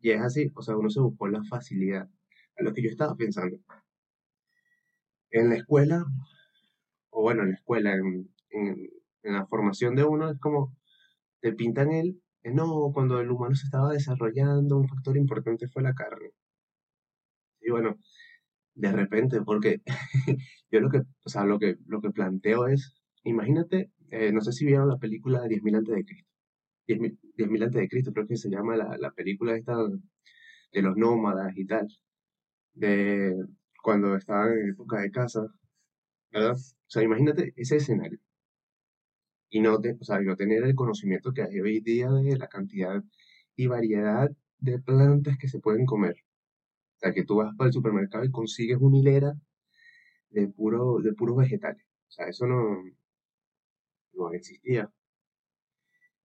es 0.02 0.20
así, 0.20 0.52
o 0.54 0.62
sea, 0.62 0.76
uno 0.76 0.90
se 0.90 1.00
buscó 1.00 1.28
la 1.28 1.42
facilidad. 1.44 2.08
A 2.58 2.62
lo 2.62 2.72
que 2.74 2.82
yo 2.82 2.90
estaba 2.90 3.16
pensando. 3.16 3.58
En 5.30 5.50
la 5.50 5.56
escuela, 5.56 6.04
o 7.10 7.22
bueno, 7.22 7.42
en 7.42 7.50
la 7.50 7.54
escuela, 7.56 7.94
en, 7.94 8.30
en, 8.50 8.90
la 9.22 9.46
formación 9.46 9.94
de 9.94 10.04
uno, 10.04 10.30
es 10.30 10.38
como 10.38 10.74
te 11.40 11.52
pintan 11.52 11.92
el, 11.92 12.20
no, 12.44 12.90
cuando 12.94 13.20
el 13.20 13.30
humano 13.30 13.54
se 13.54 13.66
estaba 13.66 13.92
desarrollando, 13.92 14.78
un 14.78 14.88
factor 14.88 15.16
importante 15.16 15.68
fue 15.68 15.82
la 15.82 15.94
carne. 15.94 16.30
Y 17.60 17.70
bueno, 17.70 17.98
de 18.74 18.92
repente, 18.92 19.42
porque 19.42 19.82
yo 20.70 20.80
lo 20.80 20.90
que, 20.90 21.02
o 21.24 21.28
sea, 21.28 21.44
lo 21.44 21.58
que, 21.58 21.76
lo 21.86 22.00
que 22.00 22.10
planteo 22.10 22.68
es, 22.68 22.94
imagínate, 23.24 23.92
eh, 24.10 24.32
no 24.32 24.40
sé 24.40 24.52
si 24.52 24.66
vieron 24.66 24.88
la 24.88 24.98
película 24.98 25.40
de 25.42 25.48
10.000 25.48 25.76
antes 25.76 25.94
de 25.94 26.04
Cristo. 26.04 26.37
10.000 26.88 27.18
10.000 27.36 27.64
antes 27.64 27.80
de 27.82 27.88
Cristo, 27.88 28.12
creo 28.14 28.28
que 28.28 28.36
se 28.38 28.50
llama 28.50 28.76
la, 28.76 28.96
la 28.98 29.12
película 29.12 29.56
esta 29.56 29.76
de 30.72 30.82
los 30.82 30.96
nómadas 30.96 31.52
y 31.56 31.66
tal, 31.66 31.88
de 32.74 33.34
cuando 33.82 34.16
estaban 34.16 34.52
en 34.58 34.70
época 34.70 35.00
de 35.00 35.10
caza, 35.12 35.46
¿verdad? 36.32 36.54
O 36.54 36.90
sea, 36.90 37.02
imagínate 37.04 37.52
ese 37.56 37.76
escenario. 37.78 38.20
y 39.50 39.60
no, 39.60 39.80
te- 39.80 39.96
o 40.00 40.04
sea, 40.04 40.20
no 40.20 40.36
tener 40.36 40.64
el 40.64 40.74
conocimiento 40.74 41.32
que 41.32 41.42
hay 41.42 41.60
hoy 41.60 41.80
día 41.80 42.10
de 42.10 42.36
la 42.36 42.48
cantidad 42.48 43.02
y 43.56 43.66
variedad 43.66 44.30
de 44.58 44.78
plantas 44.80 45.38
que 45.38 45.48
se 45.48 45.60
pueden 45.60 45.86
comer. 45.86 46.16
O 46.96 47.00
sea, 47.00 47.12
que 47.14 47.24
tú 47.24 47.36
vas 47.38 47.54
para 47.56 47.68
el 47.68 47.74
supermercado 47.74 48.24
y 48.24 48.30
consigues 48.32 48.78
una 48.80 48.98
hilera 48.98 49.34
de 50.30 50.48
puro, 50.48 50.98
de 51.00 51.14
puros 51.14 51.36
vegetales. 51.38 51.84
O 52.08 52.12
sea, 52.12 52.28
eso 52.28 52.46
no, 52.46 52.84
no 54.12 54.32
existía. 54.34 54.92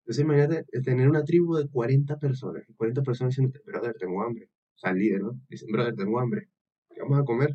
Entonces 0.04 0.24
imagínate 0.24 0.66
eh, 0.72 0.82
tener 0.82 1.08
una 1.08 1.24
tribu 1.24 1.56
de 1.56 1.68
40 1.68 2.18
personas, 2.18 2.64
y 2.68 2.74
40 2.74 3.02
personas 3.02 3.32
diciendo, 3.36 3.58
brother, 3.66 3.94
tengo 3.98 4.22
hambre. 4.22 4.46
O 4.76 4.78
sea, 4.78 4.90
el 4.92 4.98
líder, 4.98 5.22
¿no? 5.22 5.40
Dicen, 5.48 5.70
brother, 5.72 5.94
tengo 5.96 6.20
hambre. 6.20 6.48
¿Qué 6.90 7.00
vamos 7.02 7.20
a 7.20 7.24
comer? 7.24 7.50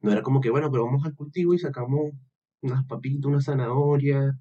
No 0.00 0.10
era 0.12 0.22
como 0.22 0.40
que, 0.40 0.50
bueno, 0.50 0.70
pero 0.72 0.84
vamos 0.86 1.04
al 1.04 1.14
cultivo 1.14 1.54
y 1.54 1.58
sacamos 1.58 2.12
unas 2.62 2.84
papitas, 2.86 3.26
una 3.26 3.40
zanahoria, 3.40 4.36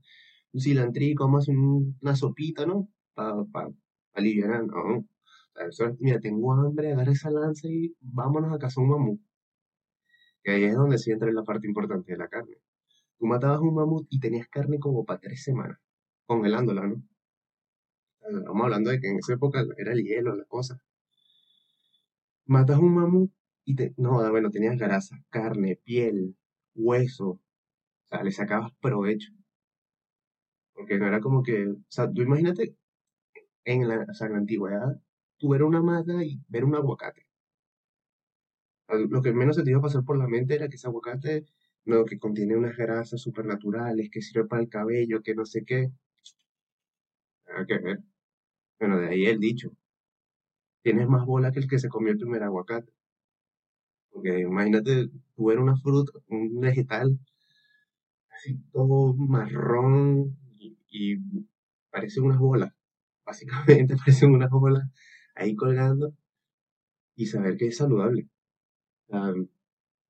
un 0.54 0.62
cilantrico, 0.62 1.26
vamos 1.26 1.42
a 1.42 1.44
hacer 1.52 1.58
un- 1.58 1.98
una 2.02 2.16
sopita, 2.16 2.66
¿no? 2.66 2.90
Para 3.16 3.36
pa, 3.46 3.68
pa 3.70 3.74
alivianar, 4.16 4.66
no. 4.68 5.06
Mira, 6.00 6.20
tengo 6.20 6.54
hambre, 6.54 6.94
agarra 6.94 7.12
esa 7.12 7.32
lanza 7.32 7.68
y 7.70 7.96
vámonos 8.02 8.54
a 8.54 8.60
cazar 8.60 8.84
un 8.84 8.90
mamut. 8.92 9.22
Que 10.44 10.50
ahí 10.52 10.64
es 10.64 10.74
donde 10.74 10.98
sí 10.98 11.12
entra 11.12 11.32
la 11.32 11.44
parte 11.44 11.68
importante 11.68 12.12
de 12.12 12.18
la 12.18 12.28
carne. 12.28 12.56
Tú 13.20 13.26
matabas 13.28 13.62
un 13.62 13.76
mamut 13.76 14.08
y 14.10 14.20
tenías 14.20 14.48
carne 14.50 14.80
como 14.80 15.06
para 15.06 15.20
tres 15.22 15.44
semanas, 15.44 15.80
congelándola, 16.28 16.88
¿no? 16.88 17.04
Estamos 18.22 18.64
hablando 18.64 18.92
de 18.92 19.00
que 19.00 19.08
en 19.10 19.18
esa 19.18 19.34
época 19.34 19.66
era 19.76 19.92
el 19.92 20.04
hielo, 20.04 20.36
la 20.36 20.46
cosa. 20.46 20.80
Matas 22.48 22.80
un 22.80 22.94
mamut 22.96 23.32
y 23.64 23.76
te, 23.76 23.94
no, 23.98 24.30
bueno, 24.32 24.50
tenías 24.50 24.76
grasa, 24.78 25.24
carne, 25.30 25.76
piel, 25.84 26.36
hueso, 26.74 27.28
o 27.30 27.42
sea, 28.10 28.24
le 28.24 28.32
sacabas 28.32 28.74
provecho. 28.82 29.32
Porque 30.74 30.98
no 30.98 31.06
era 31.08 31.20
como 31.20 31.44
que, 31.44 31.68
o 31.68 31.76
sea, 31.90 32.10
tú 32.10 32.22
imagínate 32.22 32.74
en 33.66 33.88
la, 33.88 34.06
o 34.10 34.14
sea, 34.14 34.28
en 34.28 34.34
la 34.34 34.40
antigüedad, 34.40 35.02
tú 35.38 35.50
ver 35.50 35.64
una 35.64 35.82
mata 35.82 36.24
y 36.24 36.42
ver 36.50 36.66
un 36.66 36.76
aguacate. 36.76 37.28
Lo 39.10 39.22
que 39.22 39.32
menos 39.32 39.56
se 39.56 39.64
te 39.64 39.70
iba 39.70 39.80
a 39.80 39.84
pasar 39.84 40.04
por 40.04 40.18
la 40.18 40.28
mente 40.28 40.56
era 40.56 40.68
que 40.68 40.76
ese 40.76 40.88
aguacate, 40.88 41.46
no, 41.86 42.04
que 42.06 42.20
contiene 42.20 42.58
unas 42.58 42.76
grasas 42.76 43.22
supernaturales, 43.22 44.10
que 44.10 44.22
sirve 44.22 44.46
para 44.48 44.62
el 44.62 44.68
cabello, 44.70 45.22
que 45.22 45.36
no 45.36 45.46
sé 45.46 45.64
qué. 45.64 45.92
Nada 47.58 47.66
que 47.68 47.78
ver. 47.80 48.00
Bueno, 48.80 49.00
de 49.00 49.10
ahí 49.10 49.26
el 49.28 49.40
dicho, 49.40 49.72
tienes 50.82 51.08
más 51.08 51.24
bola 51.24 51.52
que 51.52 51.60
el 51.60 51.68
que 51.68 51.78
se 51.78 51.88
comió 51.88 52.14
el 52.14 52.18
primer 52.18 52.42
aguacate. 52.42 52.92
Porque 54.12 54.40
imagínate, 54.42 55.10
tú 55.34 55.46
ver 55.46 55.60
una 55.60 55.78
fruta, 55.78 56.12
un 56.28 56.60
vegetal, 56.60 57.18
así 58.30 58.58
todo 58.72 59.14
marrón 59.16 60.38
y, 60.60 60.78
y 60.90 61.18
parecen 61.92 62.24
unas 62.26 62.40
bolas. 62.40 62.74
Básicamente 63.26 63.96
parecen 64.06 64.34
unas 64.34 64.50
bolas 64.52 64.84
ahí 65.36 65.56
colgando 65.56 66.14
y 67.18 67.26
saber 67.26 67.58
que 67.58 67.68
es 67.68 67.76
saludable. 67.78 68.30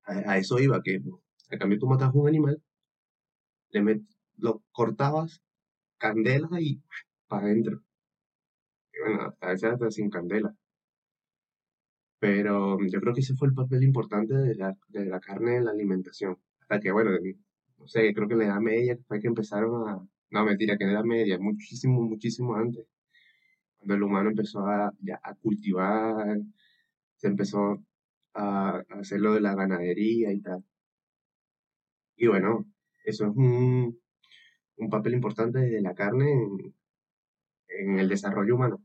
A, 0.06 0.36
eso 0.38 0.58
iba, 0.58 0.82
que 0.82 1.00
a 1.52 1.56
cambio 1.58 1.78
tú 1.78 1.86
matabas 1.86 2.16
un 2.16 2.26
animal, 2.26 2.60
le 3.74 3.80
met- 3.86 4.04
lo 4.44 4.50
cortabas, 4.72 5.40
candela 5.98 6.50
y 6.60 6.82
para 7.28 7.46
adentro. 7.46 7.82
Y 8.92 8.98
bueno, 9.00 9.28
hasta 9.28 9.48
veces 9.48 9.72
hasta 9.72 9.90
sin 9.90 10.10
candela. 10.10 10.54
Pero 12.20 12.78
yo 12.86 13.00
creo 13.00 13.14
que 13.14 13.20
ese 13.20 13.34
fue 13.34 13.48
el 13.48 13.54
papel 13.54 13.82
importante 13.84 14.34
de 14.34 14.54
la, 14.54 14.76
de 14.88 15.06
la 15.06 15.20
carne 15.20 15.56
en 15.56 15.64
la 15.66 15.70
alimentación. 15.72 16.36
Hasta 16.60 16.80
que, 16.80 16.90
bueno, 16.92 17.10
no 17.78 17.86
sé, 17.86 18.12
creo 18.14 18.26
que 18.28 18.34
en 18.34 18.40
la 18.40 18.46
Edad 18.46 18.60
Media 18.60 18.98
fue 19.06 19.20
que 19.20 19.28
empezaron 19.28 19.88
a... 19.88 20.08
No, 20.30 20.44
mentira, 20.44 20.76
que 20.76 20.84
en 20.84 20.92
la 20.92 20.98
Edad 20.98 21.04
Media, 21.06 21.38
muchísimo, 21.38 22.02
muchísimo 22.02 22.54
antes, 22.56 22.86
cuando 23.78 23.94
el 23.94 24.02
humano 24.02 24.30
empezó 24.30 24.66
a, 24.66 24.88
a 25.22 25.34
cultivar, 25.36 26.38
se 27.16 27.28
empezó 27.28 27.82
a, 28.34 28.78
a 28.78 28.98
hacer 29.00 29.20
lo 29.20 29.34
de 29.34 29.40
la 29.40 29.54
ganadería 29.54 30.32
y 30.32 30.40
tal. 30.40 30.64
Y 32.16 32.26
bueno, 32.26 32.66
eso 33.04 33.26
es 33.26 33.36
un, 33.36 33.98
un 34.76 34.90
papel 34.90 35.14
importante 35.14 35.60
de 35.60 35.80
la 35.80 35.94
carne 35.94 36.32
en, 36.32 36.74
en 37.68 37.98
el 37.98 38.08
desarrollo 38.08 38.54
humano. 38.56 38.84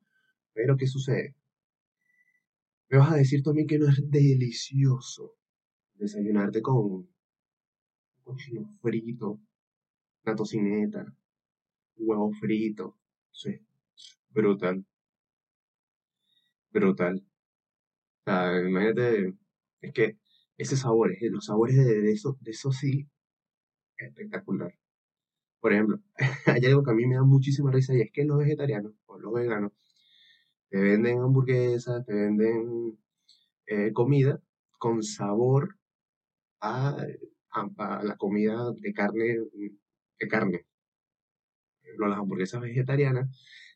Pero 0.54 0.78
¿qué 0.78 0.88
sucede? 0.88 1.36
Me 2.90 2.98
vas 2.98 3.12
a 3.12 3.16
decir 3.18 3.44
también 3.44 3.68
que 3.68 3.78
no 3.80 3.90
es 3.90 4.00
delicioso 4.10 5.36
desayunarte 5.96 6.62
con 6.62 6.75
un 6.78 7.10
cochino 8.24 8.78
frito, 8.82 9.40
una 10.25 10.36
tocineta, 10.36 11.06
huevo 11.98 12.32
frito. 12.34 12.98
Eso 13.32 13.50
es 13.50 13.62
brutal, 14.30 14.86
brutal. 16.72 17.24
O 18.22 18.24
sea, 18.25 18.60
imagínate, 18.68 19.34
es 19.82 19.94
que 19.94 20.18
ese 20.58 20.78
sabor, 20.78 21.12
los 21.22 21.46
sabores 21.46 21.75
de 21.78 22.12
eso, 22.12 22.38
de 22.42 22.52
eso 22.52 22.72
sí, 22.72 23.08
espectacular. 23.98 24.74
Por 25.63 25.74
ejemplo, 25.74 26.00
hay 26.48 26.65
algo 26.67 26.84
que 26.84 26.91
a 26.91 26.96
mí 26.96 27.08
me 27.08 27.15
da 27.15 27.24
muchísima 27.24 27.72
risa 27.72 27.96
y 27.96 28.01
es 28.01 28.12
que 28.13 28.25
los 28.25 28.38
vegetarianos 28.38 28.93
o 29.08 29.17
los 29.20 29.34
veganos 29.34 29.74
te 30.70 30.79
venden 30.82 31.20
hamburguesas, 31.22 32.05
te 32.05 32.13
venden 32.13 33.00
eh, 33.67 33.93
comida 33.93 34.41
con 34.79 35.03
sabor 35.03 35.77
a, 36.62 36.98
a- 37.51 38.03
la 38.03 38.17
comida 38.17 38.72
de 38.74 38.93
carne, 38.93 39.38
de 40.20 40.27
carne. 40.29 40.65
Las 41.98 42.17
hamburguesas 42.17 42.60
vegetarianas 42.62 43.29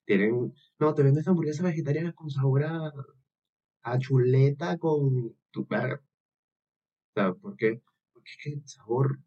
tienen, 0.05 0.53
no, 0.79 0.93
te 0.93 1.03
venden 1.03 1.23
hamburguesas 1.27 1.65
vegetarianas 1.65 2.15
con 2.15 2.29
sabor 2.29 2.63
a, 2.65 2.91
a 3.83 3.97
chuleta 3.99 4.77
con 4.77 5.35
tu. 5.51 5.61
O 5.61 5.67
sea, 7.13 7.33
¿por 7.33 7.57
qué? 7.57 7.81
Porque 8.13 8.31
es 8.31 8.37
que 8.41 8.49
el 8.53 8.67
sabor 8.67 9.19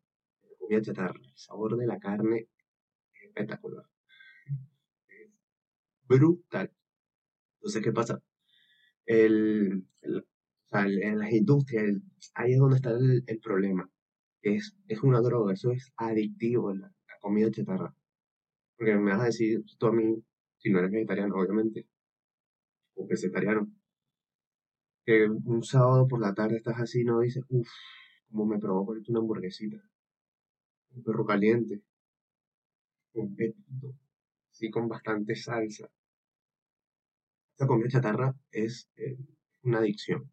comida 0.70 0.82
chatarra, 0.82 1.18
el 1.24 1.36
sabor 1.36 1.76
de 1.76 1.84
la 1.86 1.98
carne 1.98 2.46
es 3.14 3.22
espectacular, 3.24 3.84
es 5.08 5.30
brutal. 6.08 6.72
Entonces, 7.56 7.82
¿qué 7.84 7.92
pasa? 7.92 8.22
El, 9.06 9.86
el- 10.02 10.26
el- 10.72 11.02
en 11.02 11.18
las 11.18 11.32
industrias, 11.32 11.86
ahí 12.34 12.52
es 12.54 12.58
donde 12.58 12.76
está 12.76 12.90
el, 12.92 13.40
problema. 13.40 13.90
Es, 14.42 14.76
es 14.88 15.02
una 15.02 15.20
droga, 15.20 15.52
eso 15.54 15.72
es 15.72 15.92
adictivo, 15.96 16.74
la, 16.74 16.92
comida 17.20 17.50
chatarra. 17.50 17.94
Porque 18.76 18.94
me 18.96 19.12
vas 19.12 19.22
a 19.22 19.26
decir 19.26 19.64
tú 19.78 19.86
a 19.88 19.92
mí, 19.92 20.22
si 20.58 20.70
no 20.70 20.78
eres 20.80 20.92
vegetariano, 20.92 21.36
obviamente, 21.36 21.86
o 22.94 23.06
vegetariano, 23.08 23.62
que 25.04 25.28
un 25.28 25.62
sábado 25.62 26.08
por 26.08 26.20
la 26.20 26.32
tarde 26.34 26.56
estás 26.56 26.78
así, 26.80 27.04
no 27.04 27.20
dices, 27.20 27.44
uff, 27.48 27.68
como 28.30 28.46
me 28.46 28.56
ahorita 28.56 29.10
una 29.12 29.20
hamburguesita, 29.20 29.76
un 30.94 31.02
perro 31.02 31.24
caliente, 31.24 31.82
un 33.14 33.34
pepito, 33.36 33.94
sí, 34.50 34.70
con 34.70 34.88
bastante 34.88 35.34
salsa. 35.36 35.88
Esta 37.52 37.66
comida 37.66 37.88
chatarra 37.88 38.34
es 38.50 38.88
eh, 38.96 39.16
una 39.62 39.78
adicción, 39.78 40.30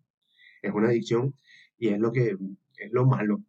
es 0.62 0.72
una 0.74 0.90
adicción 0.90 1.36
y 1.78 1.90
es 1.90 2.00
lo 2.00 2.12
que 2.12 2.38
es 2.78 2.92
lo 2.92 3.06
malo, 3.06 3.44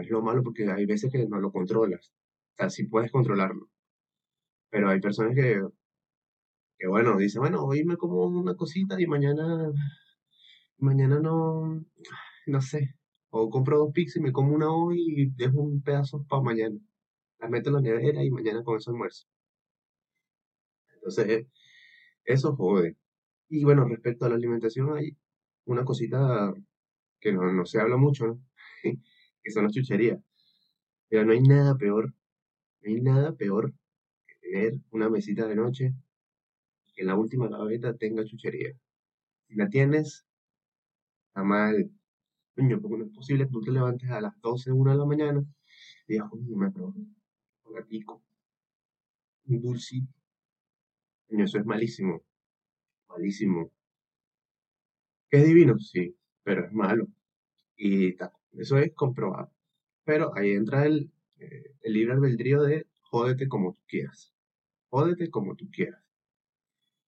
es 0.00 0.10
lo 0.10 0.22
malo 0.22 0.42
porque 0.42 0.70
hay 0.70 0.86
veces 0.86 1.10
que 1.10 1.26
no 1.26 1.40
lo 1.40 1.50
controlas, 1.52 2.12
o 2.52 2.56
sea, 2.56 2.70
sí 2.70 2.84
puedes 2.84 3.10
controlarlo, 3.10 3.68
pero 4.70 4.90
hay 4.90 5.00
personas 5.00 5.34
que, 5.34 5.60
que 6.78 6.86
bueno, 6.86 7.16
dicen, 7.16 7.40
bueno, 7.40 7.64
hoy 7.64 7.84
me 7.84 7.96
como 7.96 8.26
una 8.26 8.54
cosita 8.56 9.00
y 9.00 9.06
mañana, 9.06 9.72
mañana 10.78 11.18
no, 11.20 11.84
no 12.46 12.60
sé, 12.60 12.94
o 13.34 13.50
compro 13.50 13.78
dos 13.78 13.92
pizzas 13.94 14.16
y 14.16 14.20
me 14.20 14.32
como 14.32 14.54
una 14.54 14.70
hoy 14.70 14.98
y 15.08 15.26
dejo 15.30 15.60
un 15.62 15.82
pedazo 15.82 16.24
para 16.28 16.42
mañana, 16.42 16.78
las 17.40 17.50
meto 17.50 17.70
en 17.70 17.76
la 17.76 17.80
nevera 17.82 18.22
y 18.24 18.30
mañana 18.30 18.62
con 18.64 18.76
eso 18.76 18.90
almuerzo. 18.90 19.26
Entonces, 20.94 21.28
eh, 21.28 21.48
eso 22.24 22.56
jode. 22.56 22.96
Y 23.48 23.64
bueno, 23.64 23.86
respecto 23.88 24.26
a 24.26 24.28
la 24.30 24.36
alimentación, 24.36 24.96
hay 24.96 25.16
una 25.66 25.84
cosita 25.84 26.52
que 27.20 27.32
no, 27.32 27.52
no 27.52 27.66
se 27.66 27.80
habla 27.80 27.96
mucho, 27.96 28.38
que 29.42 29.50
son 29.50 29.64
las 29.64 29.72
chucherías. 29.72 30.20
Pero 31.08 31.24
no 31.24 31.32
hay 31.32 31.40
nada 31.42 31.76
peor, 31.76 32.14
no 32.82 32.90
hay 32.90 33.00
nada 33.00 33.34
peor 33.34 33.72
que 34.26 34.34
tener 34.42 34.74
una 34.90 35.10
mesita 35.10 35.46
de 35.48 35.56
noche 35.56 35.94
que 36.94 37.02
en 37.02 37.08
la 37.08 37.16
última 37.16 37.48
gaveta 37.48 37.96
tenga 37.96 38.24
chuchería. 38.24 38.72
Si 39.48 39.56
la 39.56 39.68
tienes, 39.68 40.26
está 41.28 41.42
mal. 41.44 41.90
Coño, 42.54 42.80
porque 42.80 42.98
no 42.98 43.04
es 43.06 43.12
posible 43.12 43.46
que 43.46 43.52
tú 43.52 43.60
te 43.62 43.70
levantes 43.70 44.10
a 44.10 44.20
las 44.20 44.38
12, 44.40 44.72
una 44.72 44.92
de 44.92 44.98
la 44.98 45.06
mañana 45.06 45.42
y 46.06 46.14
digas, 46.14 46.28
coño, 46.30 46.56
me 46.56 46.66
un 46.68 47.14
un 49.46 49.60
dulcito. 49.60 50.12
Coño, 51.28 51.44
eso 51.44 51.58
es 51.58 51.64
malísimo, 51.64 52.22
malísimo. 53.08 53.70
¿Que 55.30 55.38
es 55.38 55.46
divino? 55.46 55.78
Sí, 55.78 56.14
pero 56.42 56.66
es 56.66 56.72
malo. 56.72 57.06
Y 57.76 58.14
eso 58.52 58.78
es 58.78 58.92
comprobado. 58.94 59.50
Pero 60.04 60.34
ahí 60.36 60.50
entra 60.52 60.84
el, 60.86 61.10
eh, 61.38 61.74
el 61.82 61.92
libre 61.94 62.14
albedrío 62.14 62.62
de 62.62 62.86
jódete 63.00 63.48
como 63.48 63.72
tú 63.74 63.80
quieras. 63.88 64.34
Jódete 64.90 65.30
como 65.30 65.56
tú 65.56 65.70
quieras. 65.70 66.02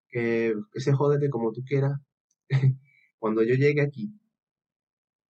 Que 0.08 0.54
ese 0.74 0.92
jódete 0.92 1.30
como 1.30 1.52
tú 1.52 1.64
quieras, 1.64 1.98
cuando 3.18 3.42
yo 3.42 3.54
llegue 3.54 3.80
aquí, 3.82 4.12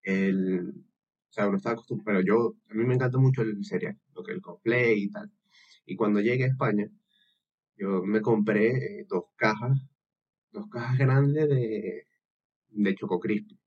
el, 0.03 0.71
o 0.71 1.33
sea, 1.33 1.49
uno 1.49 1.57
está 1.57 1.73
acostumbrado, 1.73 2.21
pero 2.21 2.27
yo, 2.27 2.57
a 2.71 2.75
mí 2.75 2.85
me 2.85 2.95
encanta 2.95 3.19
mucho 3.19 3.43
el 3.43 3.65
cereal, 3.65 3.99
lo 4.15 4.23
que 4.23 4.33
el 4.33 4.43
Complay 4.43 5.05
y 5.05 5.11
tal. 5.11 5.31
Y 5.87 5.97
cuando 5.97 6.21
llegué 6.21 6.45
a 6.45 6.49
España, 6.49 6.89
yo 7.77 8.03
me 8.05 8.21
compré 8.23 9.01
eh, 9.01 9.07
dos 9.09 9.25
cajas, 9.37 9.79
dos 10.53 10.69
cajas 10.69 10.99
grandes 10.99 11.49
de, 11.49 12.07
de 12.71 12.95
Choco 12.97 13.21
Crispy. 13.21 13.59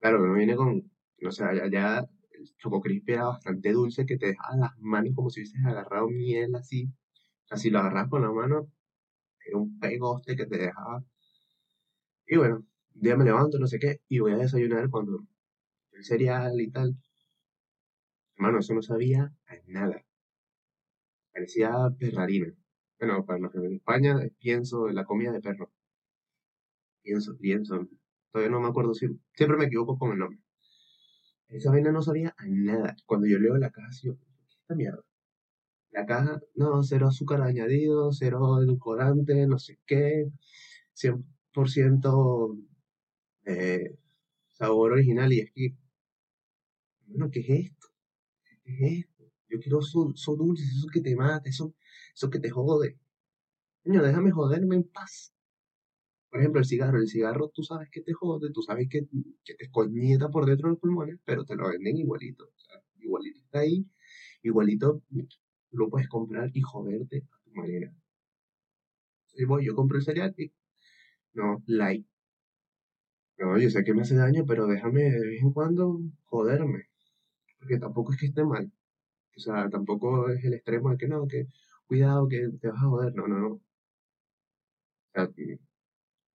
Claro, 0.00 0.24
no 0.24 0.34
viene 0.34 0.54
con, 0.54 0.90
o 1.26 1.30
sea, 1.32 1.48
allá 1.48 2.06
el 2.30 2.56
Choco 2.58 2.80
Crispy 2.80 3.12
era 3.14 3.24
bastante 3.26 3.72
dulce 3.72 4.06
que 4.06 4.16
te 4.18 4.26
dejaba 4.28 4.56
las 4.56 4.78
manos 4.78 5.14
como 5.16 5.30
si 5.30 5.40
hubieses 5.40 5.64
agarrado 5.64 6.08
miel 6.08 6.54
así. 6.54 6.88
Así 7.50 7.70
lo 7.70 7.80
agarras 7.80 8.08
con 8.08 8.22
la 8.22 8.32
mano, 8.32 8.70
era 9.46 9.58
un 9.58 9.78
pegoste 9.80 10.36
que 10.36 10.46
te 10.46 10.58
dejaba. 10.58 11.04
Y 12.26 12.36
bueno, 12.36 12.64
día 12.94 13.16
me 13.16 13.24
levanto, 13.24 13.58
no 13.58 13.66
sé 13.66 13.78
qué, 13.78 14.00
y 14.08 14.20
voy 14.20 14.32
a 14.32 14.38
desayunar 14.38 14.88
cuando 14.90 15.26
el 15.92 16.04
cereal 16.04 16.60
y 16.60 16.70
tal. 16.70 16.96
Hermano, 18.36 18.58
eso 18.60 18.74
no 18.74 18.82
sabía 18.82 19.32
a 19.46 19.54
nada. 19.66 20.04
Parecía 21.32 21.72
perrarina. 21.98 22.54
Bueno, 22.98 23.24
para 23.24 23.38
los 23.40 23.52
que 23.52 23.58
en 23.58 23.74
España 23.74 24.16
pienso 24.38 24.88
en 24.88 24.94
la 24.96 25.04
comida 25.04 25.32
de 25.32 25.40
perro. 25.40 25.70
Pienso, 27.02 27.36
pienso. 27.38 27.88
Todavía 28.32 28.50
no 28.50 28.60
me 28.60 28.68
acuerdo 28.68 28.94
si... 28.94 29.06
Siempre 29.34 29.58
me 29.58 29.66
equivoco 29.66 29.98
con 29.98 30.12
el 30.12 30.18
nombre. 30.18 30.40
Esa 31.48 31.70
vaina 31.70 31.92
no 31.92 32.02
sabía 32.02 32.34
a 32.36 32.46
nada. 32.48 32.96
Cuando 33.06 33.26
yo 33.26 33.38
leo 33.38 33.56
la 33.56 33.70
caja, 33.70 33.90
yo, 34.02 34.16
¿qué 34.16 34.24
es 34.48 34.56
esta 34.60 34.74
mierda? 34.74 35.02
La 35.90 36.06
caja, 36.06 36.40
no, 36.54 36.82
cero 36.82 37.08
azúcar 37.08 37.42
añadido, 37.42 38.12
cero 38.12 38.60
edulcorante, 38.60 39.46
no 39.46 39.58
sé 39.58 39.78
qué, 39.86 40.26
100% 40.94 42.58
eh, 43.46 43.96
sabor 44.52 44.92
original. 44.92 45.32
Y 45.32 45.40
es 45.40 45.50
que, 45.54 45.76
bueno, 47.06 47.30
¿qué 47.30 47.40
es 47.40 47.50
esto? 47.50 47.88
¿Qué 48.64 48.72
es 48.72 49.04
esto? 49.04 49.24
Yo 49.48 49.58
quiero 49.60 49.80
eso, 49.80 50.12
eso 50.14 50.36
dulce, 50.36 50.64
eso 50.64 50.88
que 50.92 51.00
te 51.00 51.14
mata, 51.16 51.48
eso, 51.48 51.74
eso 52.14 52.30
que 52.30 52.40
te 52.40 52.50
jode. 52.50 52.98
Coño, 53.84 54.02
déjame 54.02 54.30
joderme 54.32 54.76
en 54.76 54.84
paz. 54.84 55.32
Por 56.30 56.40
ejemplo, 56.40 56.60
el 56.60 56.66
cigarro. 56.66 56.98
El 56.98 57.08
cigarro, 57.08 57.50
tú 57.54 57.62
sabes 57.62 57.88
que 57.90 58.00
te 58.02 58.12
jode, 58.12 58.50
tú 58.52 58.62
sabes 58.62 58.88
que, 58.90 59.06
que 59.44 59.54
te 59.54 59.70
coñeta 59.70 60.28
por 60.30 60.46
dentro 60.46 60.68
de 60.68 60.72
los 60.72 60.80
pulmones, 60.80 61.18
pero 61.24 61.44
te 61.44 61.54
lo 61.56 61.68
venden 61.68 61.96
igualito. 61.98 62.50
Igualito 62.98 63.40
está 63.40 63.60
ahí, 63.60 63.86
igualito 64.42 65.02
lo 65.72 65.88
puedes 65.90 66.08
comprar 66.08 66.50
y 66.54 66.60
joderte 66.62 67.18
a 67.18 67.44
tu 67.44 67.52
manera. 67.52 67.94
Y 69.34 69.44
voy, 69.44 69.64
yo 69.66 69.74
compro 69.74 69.98
el 69.98 70.04
cereal 70.04 70.34
y 70.38 70.52
no, 71.34 71.62
like. 71.66 72.08
No, 73.38 73.56
yo 73.58 73.70
sé 73.70 73.84
que 73.84 73.94
me 73.94 74.02
hace 74.02 74.16
daño, 74.16 74.44
pero 74.46 74.66
déjame 74.66 75.02
de 75.04 75.26
vez 75.28 75.40
en 75.42 75.52
cuando 75.52 76.00
joderme. 76.24 76.88
Porque 77.58 77.78
tampoco 77.78 78.12
es 78.12 78.20
que 78.20 78.26
esté 78.26 78.44
mal. 78.44 78.72
O 79.36 79.40
sea, 79.40 79.68
tampoco 79.70 80.30
es 80.30 80.44
el 80.44 80.54
extremo 80.54 80.90
de 80.90 80.98
que 80.98 81.08
no, 81.08 81.26
que 81.28 81.48
cuidado, 81.86 82.28
que 82.28 82.48
te 82.60 82.68
vas 82.68 82.78
a 82.82 82.88
joder. 82.88 83.14
No, 83.16 83.28
no, 83.28 83.38
no. 83.40 83.48
O 83.54 83.60
sea, 85.14 85.28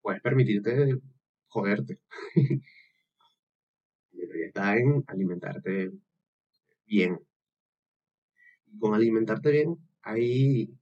puedes 0.01 0.21
permitirte 0.21 0.97
joderte. 1.47 1.99
Pero 4.11 4.33
ya 4.39 4.45
está 4.45 4.77
en 4.77 5.03
alimentarte 5.07 5.91
bien. 6.87 7.19
Y 8.67 8.79
con 8.79 8.93
alimentarte 8.93 9.51
bien, 9.51 9.75
hay, 10.01 10.73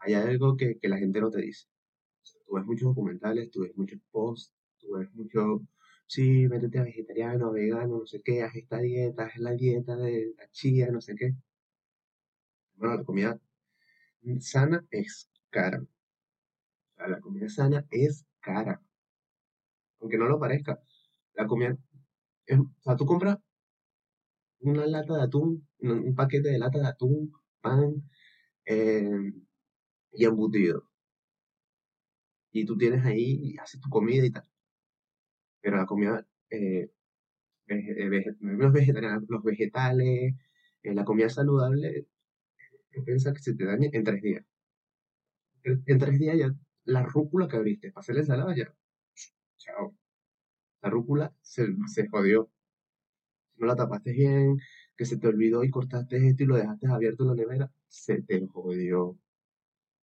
hay 0.00 0.14
algo 0.14 0.56
que, 0.56 0.78
que 0.78 0.88
la 0.88 0.98
gente 0.98 1.20
no 1.20 1.30
te 1.30 1.40
dice. 1.42 1.66
O 2.22 2.26
sea, 2.26 2.40
tú 2.46 2.54
ves 2.56 2.64
muchos 2.64 2.88
documentales, 2.88 3.50
tú 3.50 3.60
ves 3.62 3.76
muchos 3.76 4.00
posts, 4.10 4.54
ves 4.92 5.12
mucho, 5.14 5.60
sí, 6.06 6.48
métete 6.48 6.78
a 6.78 6.84
vegetariano, 6.84 7.52
vegano, 7.52 7.98
no 8.00 8.06
sé 8.06 8.20
qué, 8.22 8.42
haz 8.42 8.54
esta 8.56 8.78
dieta, 8.80 9.24
haz 9.26 9.36
la 9.38 9.52
dieta 9.52 9.96
de 9.96 10.34
la 10.36 10.50
chía, 10.50 10.90
no 10.90 11.00
sé 11.00 11.14
qué. 11.16 11.34
Bueno, 12.76 12.96
la 12.96 13.04
comida 13.04 13.38
sana 14.40 14.86
es 14.90 15.30
cara. 15.50 15.80
O 15.82 15.86
sea, 16.96 17.08
la 17.08 17.18
comida 17.20 17.48
sana 17.48 17.86
es 17.90 18.26
cara. 18.40 18.82
Aunque 20.00 20.18
no 20.18 20.26
lo 20.28 20.40
parezca. 20.40 20.80
La 21.34 21.46
comida, 21.46 21.76
es- 22.46 22.58
o 22.60 22.70
sea, 22.82 22.96
tú 22.96 23.06
compras 23.06 23.38
una 24.60 24.86
lata 24.86 25.14
de 25.16 25.22
atún, 25.24 25.66
un 25.80 26.14
paquete 26.14 26.48
de 26.50 26.58
lata 26.58 26.78
de 26.78 26.86
atún, 26.88 27.32
pan, 27.60 28.02
eh, 28.66 29.32
y 30.12 30.24
embutido. 30.26 30.84
Y 32.52 32.66
tú 32.66 32.76
tienes 32.76 33.06
ahí 33.06 33.40
y 33.42 33.56
haces 33.58 33.80
tu 33.80 33.88
comida 33.88 34.26
y 34.26 34.30
tal. 34.30 34.47
Pero 35.60 35.76
la 35.76 35.86
comida, 35.86 36.26
eh, 36.50 36.90
eh, 37.68 38.24
los, 38.40 38.72
vegetales, 38.72 40.34
eh, 40.82 40.94
la 40.94 41.04
comida 41.04 41.28
saludable, 41.28 42.06
piensa 43.04 43.32
que 43.32 43.40
se 43.40 43.54
te 43.54 43.64
dañe 43.64 43.90
en 43.92 44.04
tres 44.04 44.22
días. 44.22 44.44
En 45.64 45.98
tres 45.98 46.18
días 46.18 46.36
ya 46.38 46.54
la 46.84 47.02
rúcula 47.02 47.48
que 47.48 47.56
abriste 47.56 47.92
para 47.92 48.00
hacer 48.00 48.14
la 48.16 48.22
ensalada 48.22 48.56
ya, 48.56 48.74
chao. 49.58 49.94
La 50.82 50.90
rúcula 50.90 51.34
se, 51.42 51.66
se 51.86 52.08
jodió. 52.08 52.50
No 53.56 53.66
la 53.66 53.76
tapaste 53.76 54.12
bien, 54.12 54.58
que 54.96 55.04
se 55.04 55.18
te 55.18 55.28
olvidó 55.28 55.64
y 55.64 55.70
cortaste 55.70 56.16
esto 56.28 56.44
y 56.44 56.46
lo 56.46 56.56
dejaste 56.56 56.86
abierto 56.88 57.24
en 57.24 57.30
la 57.30 57.34
nevera, 57.36 57.72
se 57.88 58.22
te 58.22 58.46
jodió. 58.46 59.18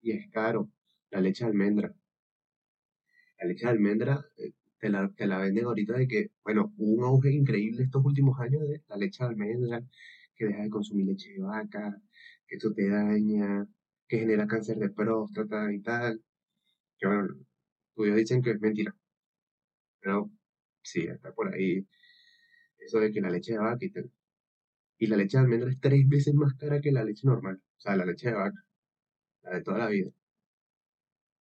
Y 0.01 0.11
es 0.11 0.29
caro. 0.31 0.69
La 1.11 1.21
leche 1.21 1.45
de 1.45 1.51
almendra. 1.51 1.93
La 3.39 3.47
leche 3.47 3.65
de 3.65 3.71
almendra 3.71 4.25
te 4.85 4.91
la, 4.91 5.09
te 5.09 5.25
la 5.25 5.39
venden 5.39 5.65
ahorita 5.65 5.93
de 5.97 6.07
que, 6.07 6.31
bueno, 6.43 6.71
hubo 6.77 6.93
un 6.93 7.03
auge 7.05 7.31
increíble 7.33 7.83
estos 7.83 8.05
últimos 8.05 8.39
años 8.39 8.61
de 8.69 8.83
la 8.87 8.97
leche 8.97 9.23
de 9.23 9.29
almendra, 9.31 9.83
que 10.35 10.45
deja 10.45 10.61
de 10.63 10.69
consumir 10.69 11.07
leche 11.07 11.31
de 11.31 11.41
vaca, 11.41 11.99
que 12.47 12.57
eso 12.57 12.71
te 12.73 12.87
daña, 12.89 13.67
que 14.07 14.19
genera 14.19 14.45
cáncer 14.47 14.77
de 14.77 14.89
próstata 14.91 15.73
y 15.73 15.79
tal. 15.81 16.21
Que 16.99 17.07
bueno, 17.07 17.35
estudios 17.89 18.17
dicen 18.17 18.41
que 18.43 18.51
es 18.51 18.61
mentira. 18.61 18.95
Pero 19.99 20.31
sí, 20.81 21.01
está 21.01 21.33
por 21.33 21.53
ahí 21.53 21.85
eso 22.79 22.99
de 22.99 23.11
que 23.11 23.21
la 23.21 23.29
leche 23.29 23.53
de 23.53 23.59
vaca 23.59 23.85
y 23.85 23.89
tal. 23.91 24.11
Y 24.99 25.07
la 25.07 25.17
leche 25.17 25.37
de 25.37 25.43
almendra 25.43 25.71
es 25.71 25.79
tres 25.79 26.07
veces 26.07 26.33
más 26.35 26.53
cara 26.55 26.81
que 26.81 26.91
la 26.91 27.03
leche 27.03 27.27
normal. 27.27 27.61
O 27.77 27.81
sea, 27.81 27.95
la 27.95 28.05
leche 28.05 28.29
de 28.29 28.35
vaca. 28.35 28.65
La 29.43 29.55
de 29.55 29.63
toda 29.63 29.79
la 29.79 29.89
vida. 29.89 30.11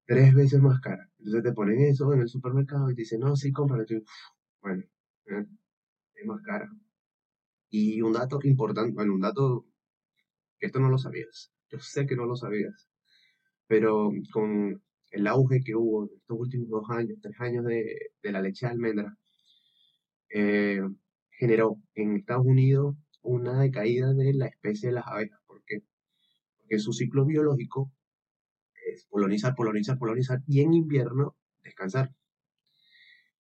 Tres 0.06 0.34
veces 0.34 0.60
más 0.60 0.80
cara. 0.80 1.08
Entonces 1.18 1.42
te 1.42 1.52
ponen 1.52 1.80
eso 1.80 2.12
en 2.12 2.20
el 2.20 2.28
supermercado 2.28 2.90
y 2.90 2.94
te 2.94 3.02
dicen, 3.02 3.20
no, 3.20 3.36
sí, 3.36 3.52
cómpralo. 3.52 3.84
bueno, 4.60 4.84
¿eh? 5.26 5.46
es 6.14 6.26
más 6.26 6.42
cara. 6.42 6.70
Y 7.70 8.02
un 8.02 8.12
dato 8.12 8.38
importante, 8.44 8.92
bueno, 8.94 9.14
un 9.14 9.20
dato 9.20 9.66
que 10.58 10.66
esto 10.66 10.80
no 10.80 10.90
lo 10.90 10.98
sabías. 10.98 11.52
Yo 11.70 11.78
sé 11.80 12.06
que 12.06 12.16
no 12.16 12.26
lo 12.26 12.36
sabías. 12.36 12.88
Pero 13.66 14.12
con 14.32 14.82
el 15.10 15.26
auge 15.26 15.62
que 15.64 15.74
hubo 15.74 16.04
en 16.04 16.16
estos 16.16 16.38
últimos 16.38 16.68
dos 16.68 16.90
años, 16.90 17.18
tres 17.22 17.40
años 17.40 17.64
de, 17.64 17.96
la 18.22 18.42
leche 18.42 18.66
de 18.66 18.72
almendra, 18.72 19.16
eh, 20.30 20.82
generó 21.30 21.76
en 21.94 22.16
Estados 22.16 22.46
Unidos 22.46 22.96
una 23.22 23.60
decaída 23.60 24.12
de 24.12 24.34
la 24.34 24.46
especie 24.46 24.90
de 24.90 24.96
las 24.96 25.06
abejas. 25.06 25.40
¿Por 25.46 25.64
qué? 25.64 25.82
Porque 26.58 26.78
su 26.78 26.92
ciclo 26.92 27.24
biológico 27.24 27.90
es 28.94 29.06
polonizar, 29.06 29.54
polonizar, 29.54 29.98
polonizar 29.98 30.40
y 30.46 30.60
en 30.60 30.74
invierno 30.74 31.36
descansar. 31.62 32.12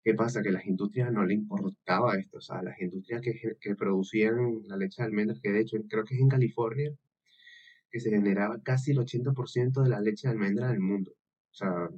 ¿Qué 0.02 0.14
pasa? 0.14 0.42
Que 0.42 0.50
a 0.50 0.52
las 0.52 0.66
industrias 0.66 1.10
no 1.12 1.24
le 1.24 1.34
importaba 1.34 2.16
esto. 2.16 2.38
O 2.38 2.40
sea, 2.40 2.62
las 2.62 2.80
industrias 2.80 3.22
que, 3.22 3.56
que 3.60 3.74
producían 3.74 4.62
la 4.66 4.76
leche 4.76 5.02
de 5.02 5.06
almendras, 5.06 5.40
que 5.40 5.50
de 5.50 5.60
hecho 5.60 5.78
creo 5.88 6.04
que 6.04 6.14
es 6.14 6.20
en 6.20 6.28
California, 6.28 6.90
que 7.90 8.00
se 8.00 8.10
generaba 8.10 8.60
casi 8.62 8.90
el 8.90 8.98
80% 8.98 9.82
de 9.82 9.88
la 9.88 10.00
leche 10.00 10.28
de 10.28 10.32
almendra 10.32 10.68
del 10.68 10.80
mundo. 10.80 11.12
O 11.12 11.54
sea, 11.54 11.88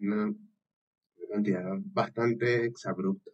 una 0.00 0.34
cantidad 1.30 1.64
bastante 1.84 2.64
exabrupta. 2.66 3.30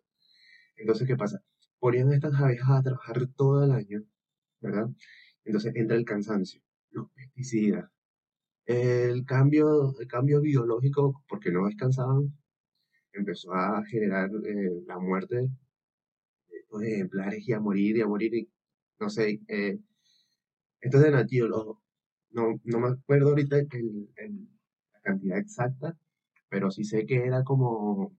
Entonces, 0.77 1.07
¿qué 1.07 1.17
pasa? 1.17 1.43
Ponían 1.79 2.13
estas 2.13 2.35
abejas 2.35 2.71
a 2.71 2.83
trabajar 2.83 3.27
todo 3.37 3.65
el 3.65 3.73
año, 3.73 4.05
¿verdad? 4.61 4.89
Entonces 5.45 5.75
entra 5.77 5.97
el 5.97 6.05
cansancio, 6.05 6.63
los 6.91 7.11
pesticidas, 7.13 7.91
el 8.67 9.25
cambio, 9.27 9.95
el 9.99 10.07
cambio 10.09 10.41
biológico, 10.41 11.23
porque 11.29 11.51
no 11.53 11.67
descansaban, 11.67 12.33
empezó 13.13 13.53
a 13.55 13.85
generar 13.87 14.31
eh, 14.47 14.83
la 14.87 14.99
muerte 14.99 15.37
de 15.37 15.49
estos 16.59 16.83
ejemplares 16.83 17.47
y 17.49 17.53
a 17.53 17.61
morir 17.61 17.97
y 17.97 18.01
a 18.03 18.07
morir. 18.07 18.35
Y, 18.35 18.49
no 19.01 19.11
sé, 19.11 19.41
eh, 19.49 19.79
esto 20.81 20.99
es 20.99 21.05
de 21.05 21.11
no, 22.35 22.61
no 22.65 22.81
me 22.81 22.89
acuerdo 22.89 23.31
ahorita 23.31 23.59
el, 23.59 24.09
la 24.93 25.01
cantidad 25.03 25.39
exacta, 25.39 25.97
pero 26.49 26.71
sí 26.71 26.85
sé 26.85 27.07
que 27.07 27.25
era 27.25 27.45
como 27.45 28.13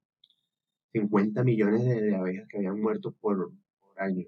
50 0.94 1.44
millones 1.44 1.84
de, 1.86 2.16
abejas 2.16 2.48
que 2.48 2.58
habían 2.58 2.80
muerto 2.80 3.14
por, 3.20 3.52
año. 3.98 4.26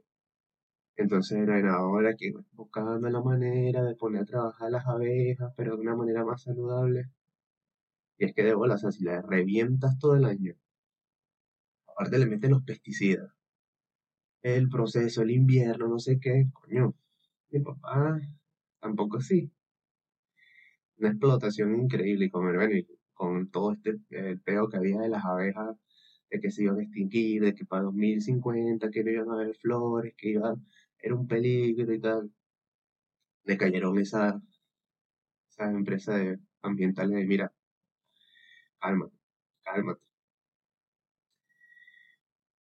Entonces 0.98 1.38
era 1.40 1.76
ahora 1.76 2.16
que 2.16 2.34
buscando 2.54 3.10
la 3.10 3.22
manera 3.22 3.84
de 3.84 3.96
poner 3.96 4.24
a 4.24 4.26
trabajar 4.26 4.72
las 4.72 4.86
abejas, 4.88 5.54
pero 5.56 5.76
de 5.76 5.82
una 5.82 5.96
manera 5.96 6.26
más 6.26 6.44
saludable. 6.44 7.10
Y 8.18 8.26
es 8.26 8.34
que 8.34 8.44
de 8.44 8.54
bolas, 8.54 8.84
o 8.84 8.92
sea, 8.92 8.92
si 8.92 9.04
las 9.04 9.26
revientas 9.26 9.98
todo 10.00 10.16
el 10.16 10.26
año, 10.26 10.54
aparte 11.88 12.18
le 12.20 12.26
meten 12.26 12.52
los 12.52 12.64
pesticidas, 12.64 13.32
el 14.42 14.70
proceso, 14.70 15.22
el 15.22 15.32
invierno, 15.32 15.88
no 15.88 16.00
sé 16.00 16.20
qué, 16.20 16.48
coño, 16.54 16.96
mi 17.52 17.60
papá 17.62 18.20
tampoco 18.80 19.18
así 19.18 19.52
una 21.00 21.10
explotación 21.10 21.76
increíble 21.76 22.30
con, 22.30 22.46
con 23.14 23.50
todo 23.50 23.74
este 23.74 24.00
eh, 24.12 24.38
peo 24.44 24.68
que 24.70 24.78
había 24.78 25.00
de 25.00 25.10
las 25.10 25.26
abejas, 25.26 25.76
de 26.30 26.40
que 26.40 26.52
se 26.52 26.64
iban 26.64 26.80
a 26.80 26.84
extinguir, 26.84 27.44
de 27.44 27.54
que 27.56 27.66
para 27.66 27.84
2050 27.84 28.90
que 28.92 29.04
no 29.04 29.12
iban 29.12 29.30
a 29.30 29.34
haber 29.36 29.56
flores, 29.56 30.14
que 30.18 30.32
iba, 30.32 30.56
era 31.02 31.16
un 31.16 31.28
peligro 31.28 31.94
y 31.94 32.00
tal. 32.00 32.32
Decayeron 33.46 33.98
esas 33.98 34.36
esa 35.50 35.70
empresas 35.70 36.40
ambientales 36.62 37.18
de, 37.18 37.26
mira, 37.26 37.54
cálmate, 38.80 39.14
cálmate. 39.64 40.02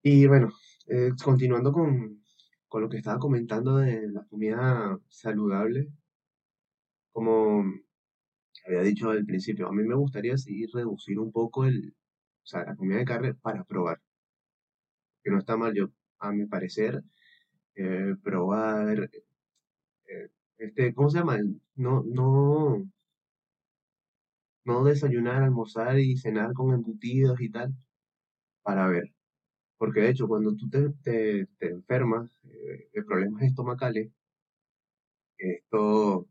Y 0.01 0.25
bueno, 0.27 0.49
eh, 0.87 1.11
continuando 1.23 1.71
con, 1.71 2.23
con 2.67 2.81
lo 2.81 2.89
que 2.89 2.97
estaba 2.97 3.19
comentando 3.19 3.77
de 3.77 4.07
la 4.09 4.23
comida 4.25 4.97
saludable, 5.07 5.89
como 7.11 7.63
había 8.67 8.81
dicho 8.81 9.09
al 9.09 9.25
principio, 9.25 9.67
a 9.67 9.71
mí 9.73 9.83
me 9.83 9.95
gustaría 9.95 10.37
seguir 10.37 10.69
reducir 10.71 11.17
un 11.19 11.31
poco 11.31 11.65
el, 11.65 11.95
o 12.43 12.45
sea, 12.45 12.65
la 12.65 12.75
comida 12.75 12.99
de 12.99 13.05
carne 13.05 13.33
para 13.33 13.63
probar. 13.63 13.99
Que 15.23 15.29
no 15.31 15.37
está 15.37 15.55
mal, 15.57 15.73
yo, 15.75 15.89
a 16.19 16.31
mi 16.31 16.47
parecer, 16.47 17.03
eh, 17.77 18.15
probar, 18.23 19.09
eh, 20.07 20.29
este, 20.57 20.93
¿cómo 20.93 21.09
se 21.09 21.19
llama? 21.19 21.37
No, 21.75 22.03
no, 22.05 22.89
no 24.65 24.83
desayunar, 24.83 25.43
almorzar 25.43 25.99
y 25.99 26.17
cenar 26.17 26.53
con 26.53 26.73
embutidos 26.73 27.39
y 27.41 27.49
tal, 27.49 27.73
para 28.63 28.87
ver. 28.89 29.13
Porque 29.77 30.01
de 30.01 30.09
hecho, 30.11 30.27
cuando 30.27 30.55
tú 30.55 30.69
te, 30.69 30.89
te, 31.03 31.47
enfermas 31.69 32.31
eh, 32.45 32.89
de 32.93 33.03
problemas 33.03 33.43
estomacales, 33.43 34.11
esto 35.37 36.27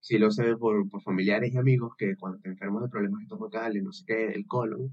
sí 0.00 0.18
lo 0.18 0.30
sé 0.30 0.56
por, 0.56 0.88
por, 0.88 1.02
familiares 1.02 1.52
y 1.52 1.58
amigos 1.58 1.94
que 1.98 2.16
cuando 2.16 2.38
te 2.40 2.48
enfermas 2.48 2.84
de 2.84 2.88
problemas 2.88 3.22
estomacales, 3.22 3.82
no 3.82 3.92
sé 3.92 4.04
qué, 4.06 4.26
el 4.28 4.46
colon, 4.46 4.92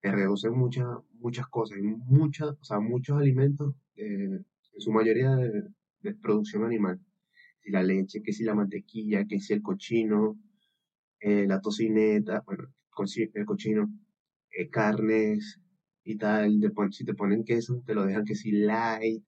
te 0.00 0.12
reducen 0.12 0.52
muchas, 0.54 0.86
muchas 1.20 1.48
cosas, 1.48 1.78
muchas, 2.06 2.50
o 2.60 2.64
sea, 2.64 2.80
muchos 2.80 3.18
alimentos, 3.18 3.74
eh, 3.96 4.40
en 4.78 4.82
su 4.82 4.92
mayoría 4.92 5.34
de, 5.36 6.14
producción 6.22 6.64
animal. 6.64 7.00
Si 7.60 7.70
la 7.70 7.82
leche, 7.82 8.22
que 8.22 8.32
si 8.32 8.44
la 8.44 8.54
mantequilla, 8.54 9.26
que 9.26 9.40
si 9.40 9.52
el 9.52 9.62
cochino, 9.62 10.38
eh, 11.20 11.46
la 11.46 11.60
tocineta, 11.60 12.42
bueno, 12.46 12.68
el 13.34 13.44
cochino, 13.44 13.90
eh, 14.50 14.70
carnes 14.70 15.60
y 16.04 16.16
tal, 16.16 16.60
si 16.92 17.04
te 17.04 17.14
ponen 17.14 17.44
queso, 17.44 17.82
te 17.84 17.94
lo 17.94 18.06
dejan 18.06 18.24
que 18.24 18.34
si 18.34 18.52
light, 18.52 19.24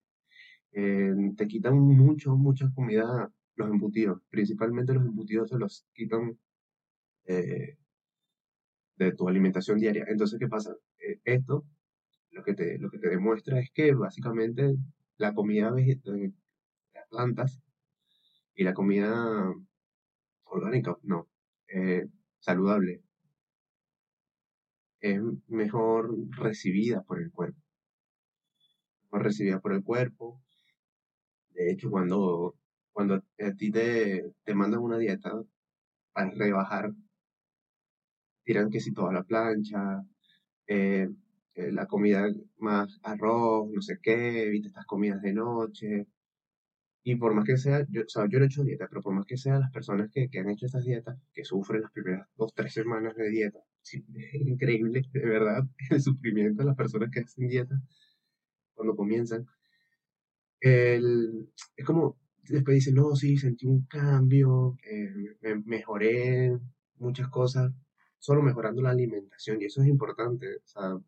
te 0.72 1.46
quitan 1.48 1.76
mucho, 1.78 2.36
mucha 2.36 2.70
comida 2.72 3.30
los 3.56 3.70
embutidos. 3.70 4.22
Principalmente 4.30 4.94
los 4.94 5.04
embutidos 5.04 5.50
se 5.50 5.58
los 5.58 5.84
quitan 5.92 6.38
eh, 7.26 7.76
de 8.96 9.12
tu 9.12 9.28
alimentación 9.28 9.78
diaria. 9.78 10.04
Entonces, 10.08 10.38
¿qué 10.38 10.48
pasa? 10.48 10.74
Eh, 10.98 11.18
esto 11.24 11.64
lo 12.30 12.44
que, 12.44 12.54
te, 12.54 12.78
lo 12.78 12.90
que 12.90 12.98
te 12.98 13.08
demuestra 13.08 13.58
es 13.58 13.70
que 13.72 13.92
básicamente 13.92 14.76
la 15.20 15.35
comida 15.35 15.70
vegetal, 15.70 16.33
las 16.94 17.06
plantas 17.09 17.61
y 18.54 18.64
la 18.64 18.72
comida 18.74 19.54
orgánica, 20.44 20.96
no, 21.02 21.28
eh, 21.68 22.06
saludable, 22.38 23.02
es 25.00 25.20
mejor 25.48 26.16
recibida 26.30 27.02
por 27.02 27.20
el 27.20 27.30
cuerpo. 27.30 27.61
Mejor 29.04 29.24
recibida 29.24 29.61
por 29.61 29.74
el 29.74 29.85
cuerpo. 29.85 30.40
De 31.50 31.70
hecho, 31.70 31.90
cuando 31.90 32.56
cuando 32.92 33.14
a 33.16 33.52
ti 33.56 33.70
te, 33.70 34.33
te 34.42 34.54
mandan 34.54 34.80
una 34.80 34.98
dieta 34.98 35.33
para 36.12 36.30
rebajar, 36.30 36.92
tiran 38.44 38.70
que 38.70 38.80
si 38.80 38.92
toda 38.92 39.12
la 39.12 39.22
plancha, 39.22 40.02
eh, 40.66 41.09
eh, 41.54 41.72
la 41.72 41.86
comida 41.86 42.26
más 42.58 42.98
arroz, 43.02 43.70
no 43.72 43.82
sé 43.82 43.98
qué, 44.02 44.44
evita 44.44 44.68
estas 44.68 44.86
comidas 44.86 45.22
de 45.22 45.32
noche. 45.34 46.06
Y 47.04 47.16
por 47.16 47.34
más 47.34 47.44
que 47.44 47.56
sea, 47.58 47.86
yo, 47.90 48.02
o 48.02 48.08
sea, 48.08 48.26
yo 48.28 48.38
no 48.38 48.44
he 48.44 48.48
hecho 48.48 48.64
dieta, 48.64 48.86
pero 48.88 49.02
por 49.02 49.14
más 49.14 49.26
que 49.26 49.36
sea, 49.36 49.58
las 49.58 49.70
personas 49.72 50.10
que, 50.12 50.28
que 50.30 50.38
han 50.40 50.50
hecho 50.50 50.66
estas 50.66 50.84
dietas, 50.84 51.18
que 51.34 51.44
sufren 51.44 51.82
las 51.82 51.92
primeras 51.92 52.26
dos, 52.36 52.54
tres 52.54 52.72
semanas 52.74 53.14
de 53.16 53.28
dieta, 53.30 53.58
sí, 53.82 54.04
es 54.16 54.34
increíble, 54.46 55.02
de 55.12 55.26
verdad, 55.26 55.64
el 55.90 56.00
sufrimiento 56.02 56.62
de 56.62 56.66
las 56.68 56.76
personas 56.76 57.10
que 57.10 57.20
hacen 57.20 57.48
dieta 57.48 57.80
cuando 58.74 58.96
comienzan. 58.96 59.46
El, 60.60 61.50
es 61.76 61.84
como, 61.86 62.18
después 62.48 62.74
dicen, 62.76 62.94
no, 62.94 63.14
sí, 63.16 63.36
sentí 63.36 63.66
un 63.66 63.84
cambio, 63.86 64.76
eh, 64.84 65.08
me- 65.40 65.62
mejoré 65.64 66.58
muchas 66.98 67.28
cosas, 67.28 67.72
solo 68.18 68.42
mejorando 68.42 68.82
la 68.82 68.90
alimentación, 68.90 69.60
y 69.60 69.66
eso 69.66 69.82
es 69.82 69.88
importante, 69.88 70.46
o 70.56 70.66
sea, 70.66 70.98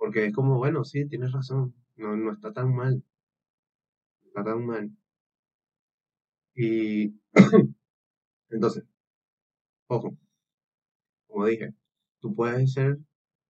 porque 0.00 0.26
es 0.26 0.34
como, 0.34 0.56
bueno, 0.58 0.82
sí, 0.84 1.06
tienes 1.06 1.30
razón, 1.32 1.74
no, 1.96 2.16
no 2.16 2.32
está 2.32 2.52
tan 2.52 2.74
mal, 2.74 3.04
no 4.22 4.28
está 4.28 4.42
tan 4.44 4.64
mal. 4.66 4.90
Y 6.54 7.14
entonces, 8.50 8.84
ojo, 9.88 10.16
como 11.26 11.46
dije, 11.46 11.74
tú 12.20 12.34
puedes 12.34 12.72
ser 12.72 12.98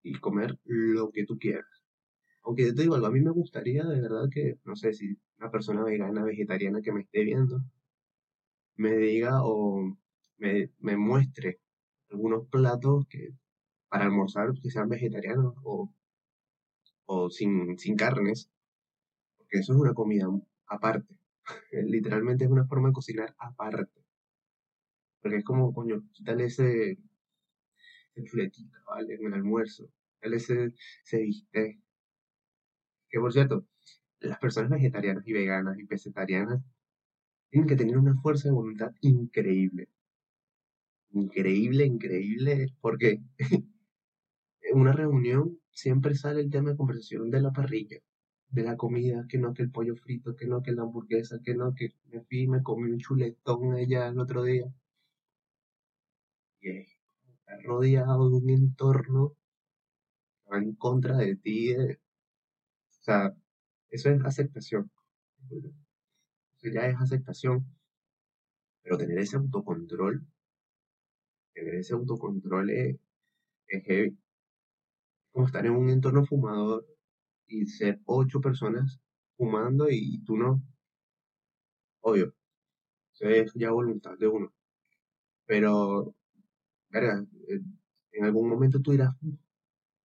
y 0.03 0.15
comer 0.19 0.59
lo 0.65 1.11
que 1.13 1.25
tú 1.25 1.39
quieras. 1.39 1.67
Aunque 2.43 2.67
yo 2.67 2.75
te 2.75 2.83
digo 2.83 2.97
algo, 2.97 3.07
a 3.07 3.11
mí 3.13 3.21
me 3.21 3.31
gustaría 3.31 3.85
de 3.85 4.01
verdad 4.01 4.29
que, 4.33 4.59
no 4.65 4.77
sé, 4.77 4.93
si 4.93 5.17
una 5.39 5.51
persona 5.53 5.85
vegana, 5.85 6.25
vegetariana 6.25 6.83
que 6.83 6.93
me 6.93 7.03
esté 7.03 7.25
viendo, 7.25 7.63
me 8.77 8.97
diga 8.97 9.45
o 9.45 9.97
me, 10.39 10.71
me 10.81 10.97
muestre 10.97 11.61
algunos 12.11 12.49
platos 12.49 13.07
que 13.09 13.31
para 13.89 14.05
almorzar 14.07 14.53
que 14.61 14.71
sean 14.71 14.89
vegetarianos 14.89 15.55
o, 15.65 15.93
o 17.13 17.29
sin, 17.29 17.77
sin 17.77 17.97
carnes, 17.97 18.49
porque 19.37 19.59
eso 19.59 19.73
es 19.73 19.81
una 19.81 19.95
comida 19.95 20.27
aparte. 20.69 21.13
Literalmente 21.73 22.45
es 22.45 22.51
una 22.51 22.67
forma 22.67 22.89
de 22.89 22.95
cocinar 22.95 23.35
aparte. 23.39 24.01
Porque 25.21 25.39
es 25.39 25.45
como, 25.45 25.75
coño, 25.75 26.05
quítale 26.13 26.45
ese, 26.45 26.99
ese 28.15 28.25
chuletita, 28.25 28.79
¿vale? 28.87 29.15
En 29.15 29.27
el 29.27 29.35
almuerzo. 29.35 29.91
Quítale 30.15 30.37
ese, 30.37 30.73
ese 31.05 31.19
bistec. 31.23 31.81
Que 33.09 33.19
por 33.19 33.33
cierto, 33.33 33.67
las 34.21 34.39
personas 34.39 34.71
vegetarianas 34.71 35.27
y 35.27 35.33
veganas 35.33 35.79
y 35.81 35.83
vegetarianas 35.83 36.63
tienen 37.51 37.69
que 37.69 37.77
tener 37.77 37.99
una 37.99 38.15
fuerza 38.23 38.49
de 38.49 38.55
voluntad 38.55 38.93
increíble. 39.01 39.89
Increíble, 41.13 41.87
increíble, 41.87 42.69
porque 42.81 43.21
una 44.73 44.93
reunión 44.93 45.59
siempre 45.73 46.15
sale 46.15 46.41
el 46.41 46.51
tema 46.51 46.71
de 46.71 46.77
conversación 46.77 47.31
de 47.31 47.41
la 47.43 47.53
parrilla, 47.53 47.99
de 48.49 48.63
la 48.65 48.77
comida, 48.77 49.27
que 49.29 49.39
no 49.39 49.55
que 49.55 49.63
el 49.65 49.71
pollo 49.71 49.97
frito, 49.97 50.37
que 50.37 50.47
no 50.47 50.63
que 50.63 50.73
la 50.73 50.83
hamburguesa, 50.83 51.41
que 51.45 51.55
no 51.55 51.75
que 51.75 51.91
me 52.11 52.21
fui 52.23 52.47
me 52.49 52.63
comí 52.63 52.91
un 52.91 52.99
chuletón 52.99 53.75
allá 53.75 54.09
el 54.09 54.19
otro 54.21 54.43
día. 54.45 54.67
Y 56.63 56.71
es 56.71 56.89
rodeado 57.65 58.31
de 58.31 58.37
un 58.37 58.51
entorno 58.51 59.37
en 60.53 60.75
contra 60.75 61.17
de 61.17 61.35
ti. 61.37 61.73
de- 61.73 61.95
o 61.95 63.03
sea, 63.03 63.35
eso 63.91 64.11
es 64.11 64.25
aceptación. 64.25 64.91
Eso 65.51 66.69
ya 66.73 66.87
es 66.87 66.95
aceptación. 67.01 67.67
Pero 68.83 68.99
tener 68.99 69.19
ese 69.21 69.37
autocontrol, 69.37 70.23
tener 71.55 71.77
ese 71.77 71.95
autocontrol 71.95 72.71
es, 72.71 72.97
es 73.69 73.85
heavy. 73.87 74.19
Como 75.33 75.47
estar 75.47 75.67
en 75.67 75.73
un 75.73 75.91
entorno 75.91 76.25
fumador 76.25 76.87
y 77.49 77.67
ser 77.67 78.01
ocho 78.07 78.41
personas 78.41 79.01
fumando 79.37 79.89
y 79.91 80.23
tú 80.25 80.37
no, 80.37 80.63
obvio, 82.01 82.35
es 83.21 83.53
ya 83.55 83.71
voluntad 83.73 84.19
de 84.19 84.29
uno. 84.29 84.53
Pero, 85.47 86.15
verga, 86.91 87.25
eh, 87.49 87.61
en 88.13 88.25
algún 88.27 88.49
momento 88.51 88.81
tú 88.81 88.93
dirás, 88.93 89.15
"Mm, 89.23 89.35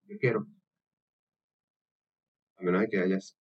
yo 0.07 0.17
quiero, 0.19 0.47
a 2.57 2.63
menos 2.63 2.81
de 2.81 2.89
que 2.89 2.99
hayas 2.99 3.38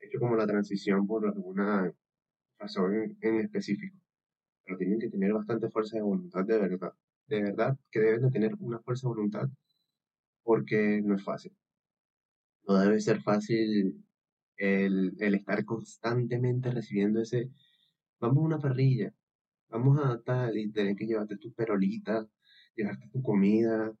hecho 0.00 0.18
como 0.20 0.36
la 0.36 0.46
transición 0.46 1.06
por 1.06 1.26
alguna 1.26 1.92
razón 2.58 2.94
en, 2.96 3.18
en 3.22 3.40
específico. 3.40 3.96
Pero 4.64 4.78
tienen 4.78 5.00
que 5.00 5.10
tener 5.10 5.32
bastante 5.34 5.70
fuerza 5.70 5.96
de 5.98 6.02
voluntad, 6.04 6.44
de 6.44 6.58
verdad. 6.58 6.92
De 7.28 7.42
verdad 7.42 7.78
que 7.90 8.00
deben 8.00 8.22
de 8.22 8.30
tener 8.30 8.52
una 8.60 8.80
fuerza 8.80 9.08
de 9.08 9.14
voluntad 9.14 9.48
porque 10.48 11.02
no 11.04 11.14
es 11.16 11.24
fácil. 11.24 11.52
No 12.68 12.74
debe 12.78 13.00
ser 13.00 13.20
fácil 13.22 14.04
el, 14.56 15.16
el 15.20 15.34
estar 15.34 15.64
constantemente 15.64 16.70
recibiendo 16.70 17.20
ese, 17.22 17.50
vamos 18.20 18.38
a 18.44 18.46
una 18.46 18.58
parrilla, 18.58 19.14
vamos 19.70 20.00
a 20.04 20.20
tal, 20.22 20.56
y 20.58 20.70
tener 20.72 20.96
que 20.96 21.06
llevarte 21.06 21.38
tu 21.38 21.52
perolita, 21.54 22.26
llevarte 22.76 23.08
tu 23.10 23.22
comida. 23.22 23.92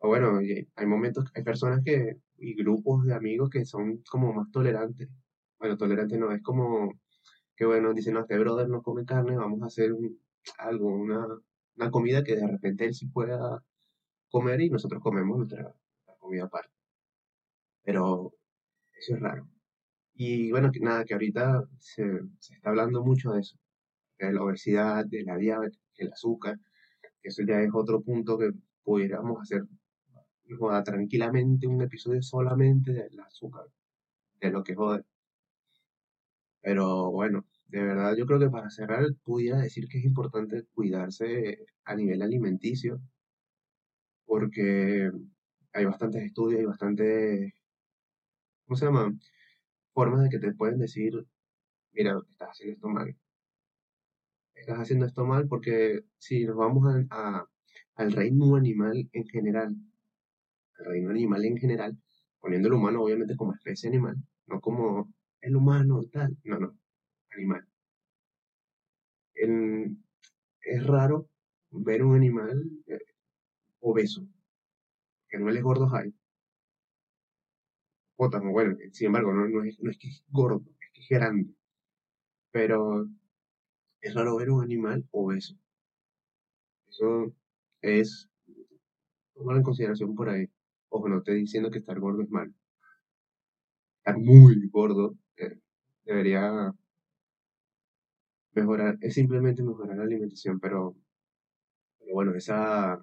O 0.00 0.08
bueno, 0.08 0.42
y 0.42 0.68
hay 0.76 0.86
momentos, 0.86 1.26
hay 1.34 1.44
personas 1.44 1.82
que, 1.84 2.18
y 2.38 2.54
grupos 2.56 3.06
de 3.06 3.14
amigos 3.14 3.50
que 3.50 3.64
son 3.66 4.02
como 4.10 4.32
más 4.34 4.50
tolerantes. 4.52 5.08
Bueno, 5.58 5.76
tolerantes 5.78 6.18
no, 6.18 6.32
es 6.32 6.42
como 6.42 6.92
que 7.56 7.66
bueno, 7.66 7.94
dicen, 7.94 8.14
no, 8.14 8.20
este 8.22 8.38
brother 8.38 8.68
no 8.68 8.82
come 8.82 9.04
carne, 9.06 9.36
vamos 9.36 9.62
a 9.62 9.66
hacer 9.66 9.92
un- 9.92 10.20
algo, 10.58 10.88
una, 10.88 11.26
una 11.76 11.90
comida 11.90 12.24
que 12.24 12.36
de 12.36 12.46
repente 12.48 12.86
él 12.86 12.94
sí 12.94 13.06
pueda 13.08 13.62
comer 14.32 14.60
y 14.62 14.70
nosotros 14.70 15.00
comemos 15.02 15.38
nuestra, 15.38 15.62
nuestra 15.62 16.16
comida 16.18 16.44
aparte. 16.46 16.72
Pero 17.84 18.32
eso 18.98 19.14
es 19.14 19.20
raro. 19.20 19.48
Y 20.14 20.50
bueno, 20.50 20.72
que 20.72 20.80
nada, 20.80 21.04
que 21.04 21.14
ahorita 21.14 21.64
se, 21.78 22.04
se 22.40 22.54
está 22.54 22.70
hablando 22.70 23.04
mucho 23.04 23.32
de 23.32 23.40
eso, 23.42 23.56
de 24.18 24.32
la 24.32 24.42
obesidad, 24.42 25.06
de 25.06 25.22
la 25.24 25.36
diabetes, 25.36 25.80
del 25.96 26.12
azúcar, 26.12 26.58
que 27.20 27.28
eso 27.28 27.42
ya 27.46 27.60
es 27.60 27.70
otro 27.72 28.00
punto 28.02 28.38
que 28.38 28.52
pudiéramos 28.84 29.40
hacer 29.42 29.62
joda, 30.58 30.82
tranquilamente 30.84 31.66
un 31.66 31.82
episodio 31.82 32.22
solamente 32.22 32.92
del 32.92 33.20
azúcar, 33.20 33.66
de 34.40 34.50
lo 34.50 34.62
que 34.62 34.74
jode. 34.74 35.04
Pero 36.60 37.10
bueno, 37.10 37.44
de 37.66 37.82
verdad 37.82 38.14
yo 38.16 38.26
creo 38.26 38.38
que 38.38 38.50
para 38.50 38.70
cerrar 38.70 39.04
pudiera 39.24 39.58
decir 39.58 39.88
que 39.88 39.98
es 39.98 40.04
importante 40.04 40.64
cuidarse 40.74 41.64
a 41.84 41.94
nivel 41.94 42.22
alimenticio, 42.22 43.00
porque 44.26 45.10
hay 45.72 45.84
bastantes 45.84 46.22
estudios 46.24 46.62
y 46.62 46.66
bastantes, 46.66 47.52
¿cómo 48.66 48.76
se 48.76 48.86
llama? 48.86 49.12
Formas 49.94 50.22
de 50.24 50.30
que 50.30 50.38
te 50.40 50.54
pueden 50.54 50.78
decir, 50.78 51.12
mira, 51.92 52.18
estás 52.30 52.50
haciendo 52.50 52.74
esto 52.76 52.88
mal. 52.88 53.16
Estás 54.54 54.78
haciendo 54.78 55.04
esto 55.04 55.26
mal 55.26 55.46
porque 55.46 56.04
si 56.16 56.46
nos 56.46 56.56
vamos 56.56 56.84
a- 57.10 57.46
al 57.96 58.12
reino 58.12 58.56
animal 58.56 59.06
en 59.12 59.26
general, 59.26 59.76
al 60.78 60.84
reino 60.84 61.08
animal 61.10 61.44
en 61.46 61.56
general, 61.56 61.96
poniendo 62.38 62.68
el 62.68 62.74
humano 62.74 63.02
obviamente 63.02 63.36
como 63.36 63.54
especie 63.54 63.88
animal, 63.88 64.16
no 64.46 64.60
como 64.60 65.10
el 65.40 65.56
humano 65.56 66.02
tal, 66.12 66.36
no, 66.44 66.58
no, 66.58 66.78
animal. 67.32 67.66
En- 69.34 70.02
es 70.62 70.86
raro 70.86 71.28
ver 71.70 72.04
un 72.04 72.16
animal 72.16 72.70
eh, 72.86 72.98
obeso, 73.82 74.26
que 75.28 75.36
animales 75.36 75.62
gordos 75.62 75.92
hay, 75.92 76.14
hipopótamo, 78.22 78.52
bueno, 78.52 78.76
sin 78.92 79.06
embargo, 79.08 79.32
no, 79.32 79.48
no 79.48 79.64
es, 79.64 79.80
no 79.80 79.90
es 79.90 79.98
que 79.98 80.08
es 80.08 80.24
gordo, 80.30 80.62
es 80.80 80.90
que 80.92 81.00
es 81.00 81.08
grande, 81.08 81.54
pero 82.50 83.08
es 84.00 84.14
raro 84.14 84.36
ver 84.36 84.50
un 84.50 84.62
animal 84.62 85.06
obeso. 85.10 85.56
Eso 86.88 87.34
es 87.80 88.28
tomar 89.34 89.56
en 89.56 89.62
consideración 89.62 90.14
por 90.14 90.28
ahí. 90.28 90.46
Ojo, 90.90 91.08
no 91.08 91.18
estoy 91.18 91.40
diciendo 91.40 91.70
que 91.70 91.78
estar 91.78 91.98
gordo 91.98 92.22
es 92.22 92.30
malo. 92.30 92.52
Estar 93.98 94.18
muy 94.18 94.68
gordo 94.68 95.16
eh, 95.36 95.58
debería 96.04 96.74
mejorar, 98.54 98.98
es 99.00 99.14
simplemente 99.14 99.62
mejorar 99.62 99.96
la 99.96 100.04
alimentación, 100.04 100.60
pero, 100.60 100.94
pero 101.98 102.14
bueno, 102.14 102.34
esa, 102.34 103.00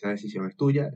esa 0.00 0.10
decisión 0.10 0.46
es 0.46 0.56
tuya. 0.56 0.90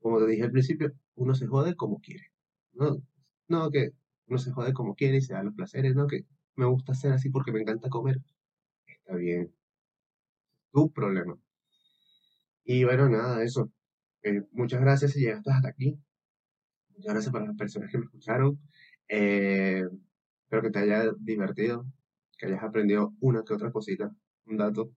Como 0.00 0.18
te 0.18 0.26
dije 0.26 0.42
al 0.44 0.50
principio, 0.50 0.92
uno 1.14 1.34
se 1.34 1.46
jode 1.46 1.76
como 1.76 2.00
quiere. 2.00 2.32
No, 2.72 3.02
no 3.48 3.70
que 3.70 3.92
uno 4.26 4.38
se 4.38 4.50
jode 4.52 4.72
como 4.72 4.94
quiere 4.94 5.18
y 5.18 5.22
se 5.22 5.34
da 5.34 5.42
los 5.42 5.54
placeres, 5.54 5.94
no 5.94 6.06
que 6.06 6.26
me 6.56 6.66
gusta 6.66 6.92
hacer 6.92 7.12
así 7.12 7.30
porque 7.30 7.52
me 7.52 7.60
encanta 7.60 7.88
comer. 7.88 8.20
Está 8.86 9.16
bien, 9.16 9.54
tu 10.72 10.90
problema. 10.92 11.38
Y 12.64 12.84
bueno, 12.84 13.08
nada, 13.08 13.42
eso. 13.42 13.70
Eh, 14.22 14.42
muchas 14.52 14.80
gracias 14.80 15.12
si 15.12 15.20
llegaste 15.20 15.50
hasta 15.50 15.68
aquí. 15.68 15.98
Muchas 16.96 17.12
gracias 17.12 17.32
para 17.32 17.46
las 17.46 17.56
personas 17.56 17.90
que 17.90 17.98
me 17.98 18.04
escucharon. 18.04 18.58
Eh, 19.08 19.84
espero 20.44 20.62
que 20.62 20.70
te 20.70 20.78
haya 20.80 21.12
divertido, 21.18 21.86
que 22.38 22.46
hayas 22.46 22.62
aprendido 22.62 23.14
una 23.20 23.44
que 23.44 23.54
otra 23.54 23.70
cosita, 23.72 24.14
un 24.46 24.56
dato. 24.56 24.90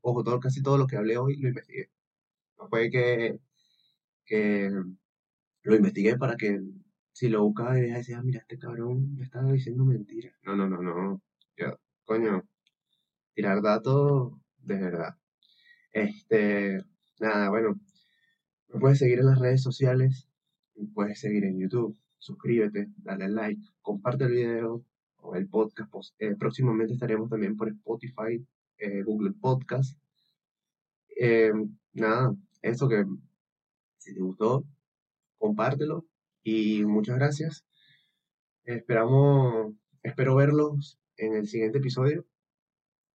Ojo, 0.00 0.22
todo, 0.24 0.40
casi 0.40 0.62
todo 0.62 0.78
lo 0.78 0.86
que 0.86 0.96
hablé 0.96 1.16
hoy 1.18 1.36
lo 1.36 1.48
investigué. 1.48 1.90
No 2.58 2.68
fue 2.68 2.90
que, 2.90 3.38
que 4.24 4.70
lo 5.62 5.76
investigué 5.76 6.16
para 6.16 6.36
que 6.36 6.60
si 7.12 7.28
lo 7.28 7.42
buscaba 7.44 7.78
y 7.78 7.90
decía, 7.90 8.22
mira, 8.22 8.40
este 8.40 8.58
cabrón 8.58 9.14
me 9.16 9.24
estaba 9.24 9.50
diciendo 9.52 9.84
mentiras. 9.84 10.34
No, 10.42 10.54
no, 10.54 10.68
no, 10.68 10.82
no. 10.82 11.22
Yo, 11.56 11.78
coño, 12.04 12.44
tirar 13.34 13.62
datos 13.62 14.32
de 14.58 14.78
verdad. 14.78 15.16
Este, 15.92 16.84
nada, 17.20 17.48
bueno, 17.48 17.80
me 18.68 18.80
puedes 18.80 18.98
seguir 18.98 19.20
en 19.20 19.26
las 19.26 19.38
redes 19.38 19.62
sociales, 19.62 20.28
me 20.74 20.88
puedes 20.88 21.18
seguir 21.20 21.44
en 21.44 21.58
YouTube, 21.58 21.98
suscríbete, 22.18 22.88
dale 22.98 23.28
like, 23.28 23.62
comparte 23.80 24.24
el 24.24 24.32
video 24.32 24.84
o 25.16 25.36
el 25.36 25.48
podcast. 25.48 25.90
Eh, 26.18 26.36
próximamente 26.36 26.92
estaremos 26.92 27.30
también 27.30 27.56
por 27.56 27.68
Spotify, 27.68 28.44
eh, 28.78 29.02
Google 29.02 29.32
Podcast. 29.40 29.98
Eh, 31.18 31.52
nada, 31.94 32.34
eso 32.62 32.88
que 32.88 33.04
si 33.98 34.14
te 34.14 34.20
gustó, 34.20 34.64
compártelo 35.38 36.06
y 36.42 36.84
muchas 36.84 37.16
gracias. 37.16 37.64
Esperamos, 38.64 39.74
espero 40.02 40.36
verlos 40.36 40.98
en 41.16 41.34
el 41.34 41.48
siguiente 41.48 41.78
episodio, 41.78 42.26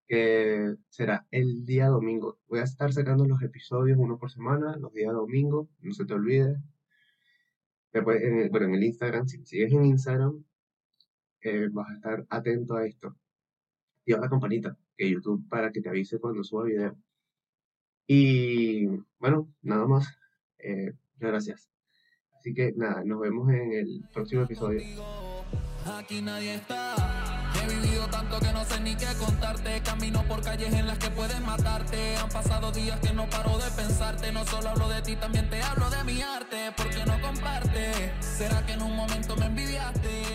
que 0.07 0.75
será 0.88 1.27
el 1.31 1.64
día 1.64 1.88
domingo. 1.88 2.38
Voy 2.49 2.61
a 2.61 2.64
estar 2.64 2.92
sacando 2.92 3.27
los 3.27 3.42
episodios 3.42 3.99
uno 3.99 4.18
por 4.18 4.31
semana, 4.31 4.77
los 4.77 4.92
días 4.92 5.12
domingo, 5.12 5.68
no 5.81 5.92
se 5.92 6.05
te 6.05 6.14
olvide. 6.14 6.57
Después, 7.92 8.20
bueno, 8.51 8.66
en 8.66 8.75
el 8.75 8.85
Instagram, 8.85 9.27
si 9.27 9.44
sigues 9.44 9.73
en 9.73 9.85
Instagram, 9.85 10.44
eh, 11.42 11.68
vas 11.73 11.90
a 11.90 11.94
estar 11.94 12.27
atento 12.31 12.77
a 12.77 12.87
esto. 12.87 13.16
Y 14.05 14.12
a 14.12 14.18
la 14.18 14.29
campanita 14.29 14.77
que 15.00 15.10
YouTube 15.10 15.48
para 15.48 15.72
que 15.72 15.80
te 15.80 15.88
avise 15.88 16.18
cuando 16.18 16.44
suba 16.44 16.64
video. 16.64 16.94
Y 18.06 18.86
bueno, 19.18 19.48
nada 19.62 19.86
más. 19.86 20.06
Eh, 20.58 20.92
gracias. 21.16 21.70
Así 22.38 22.52
que 22.52 22.72
nada, 22.76 23.02
nos 23.04 23.18
vemos 23.20 23.48
en 23.50 23.72
el 23.72 24.04
próximo 24.12 24.42
episodio. 24.42 24.82
Aquí 25.86 26.20
nadie 26.20 26.56
está. 26.56 26.94
He 27.56 27.74
vivido 27.74 28.08
tanto 28.08 28.40
que 28.40 28.52
no 28.52 28.62
sé 28.64 28.78
ni 28.80 28.94
qué 28.94 29.06
contarte. 29.18 29.80
Camino 29.82 30.22
por 30.28 30.42
calles 30.42 30.74
en 30.74 30.86
las 30.86 30.98
que 30.98 31.08
pueden 31.08 31.46
matarte. 31.46 32.16
Han 32.16 32.28
pasado 32.28 32.70
días 32.70 33.00
que 33.00 33.14
no 33.14 33.26
paro 33.30 33.56
de 33.56 33.70
pensarte. 33.74 34.30
No 34.32 34.44
solo 34.44 34.68
hablo 34.68 34.88
de 34.90 35.00
ti, 35.00 35.16
también 35.16 35.48
te 35.48 35.62
hablo 35.62 35.88
de 35.88 36.04
mi 36.04 36.20
arte. 36.20 36.72
Porque 36.76 37.06
no 37.06 37.18
comparte. 37.22 38.12
¿Será 38.20 38.66
que 38.66 38.74
en 38.74 38.82
un 38.82 38.94
momento 38.94 39.34
me 39.36 39.46
envidiaste? 39.46 40.30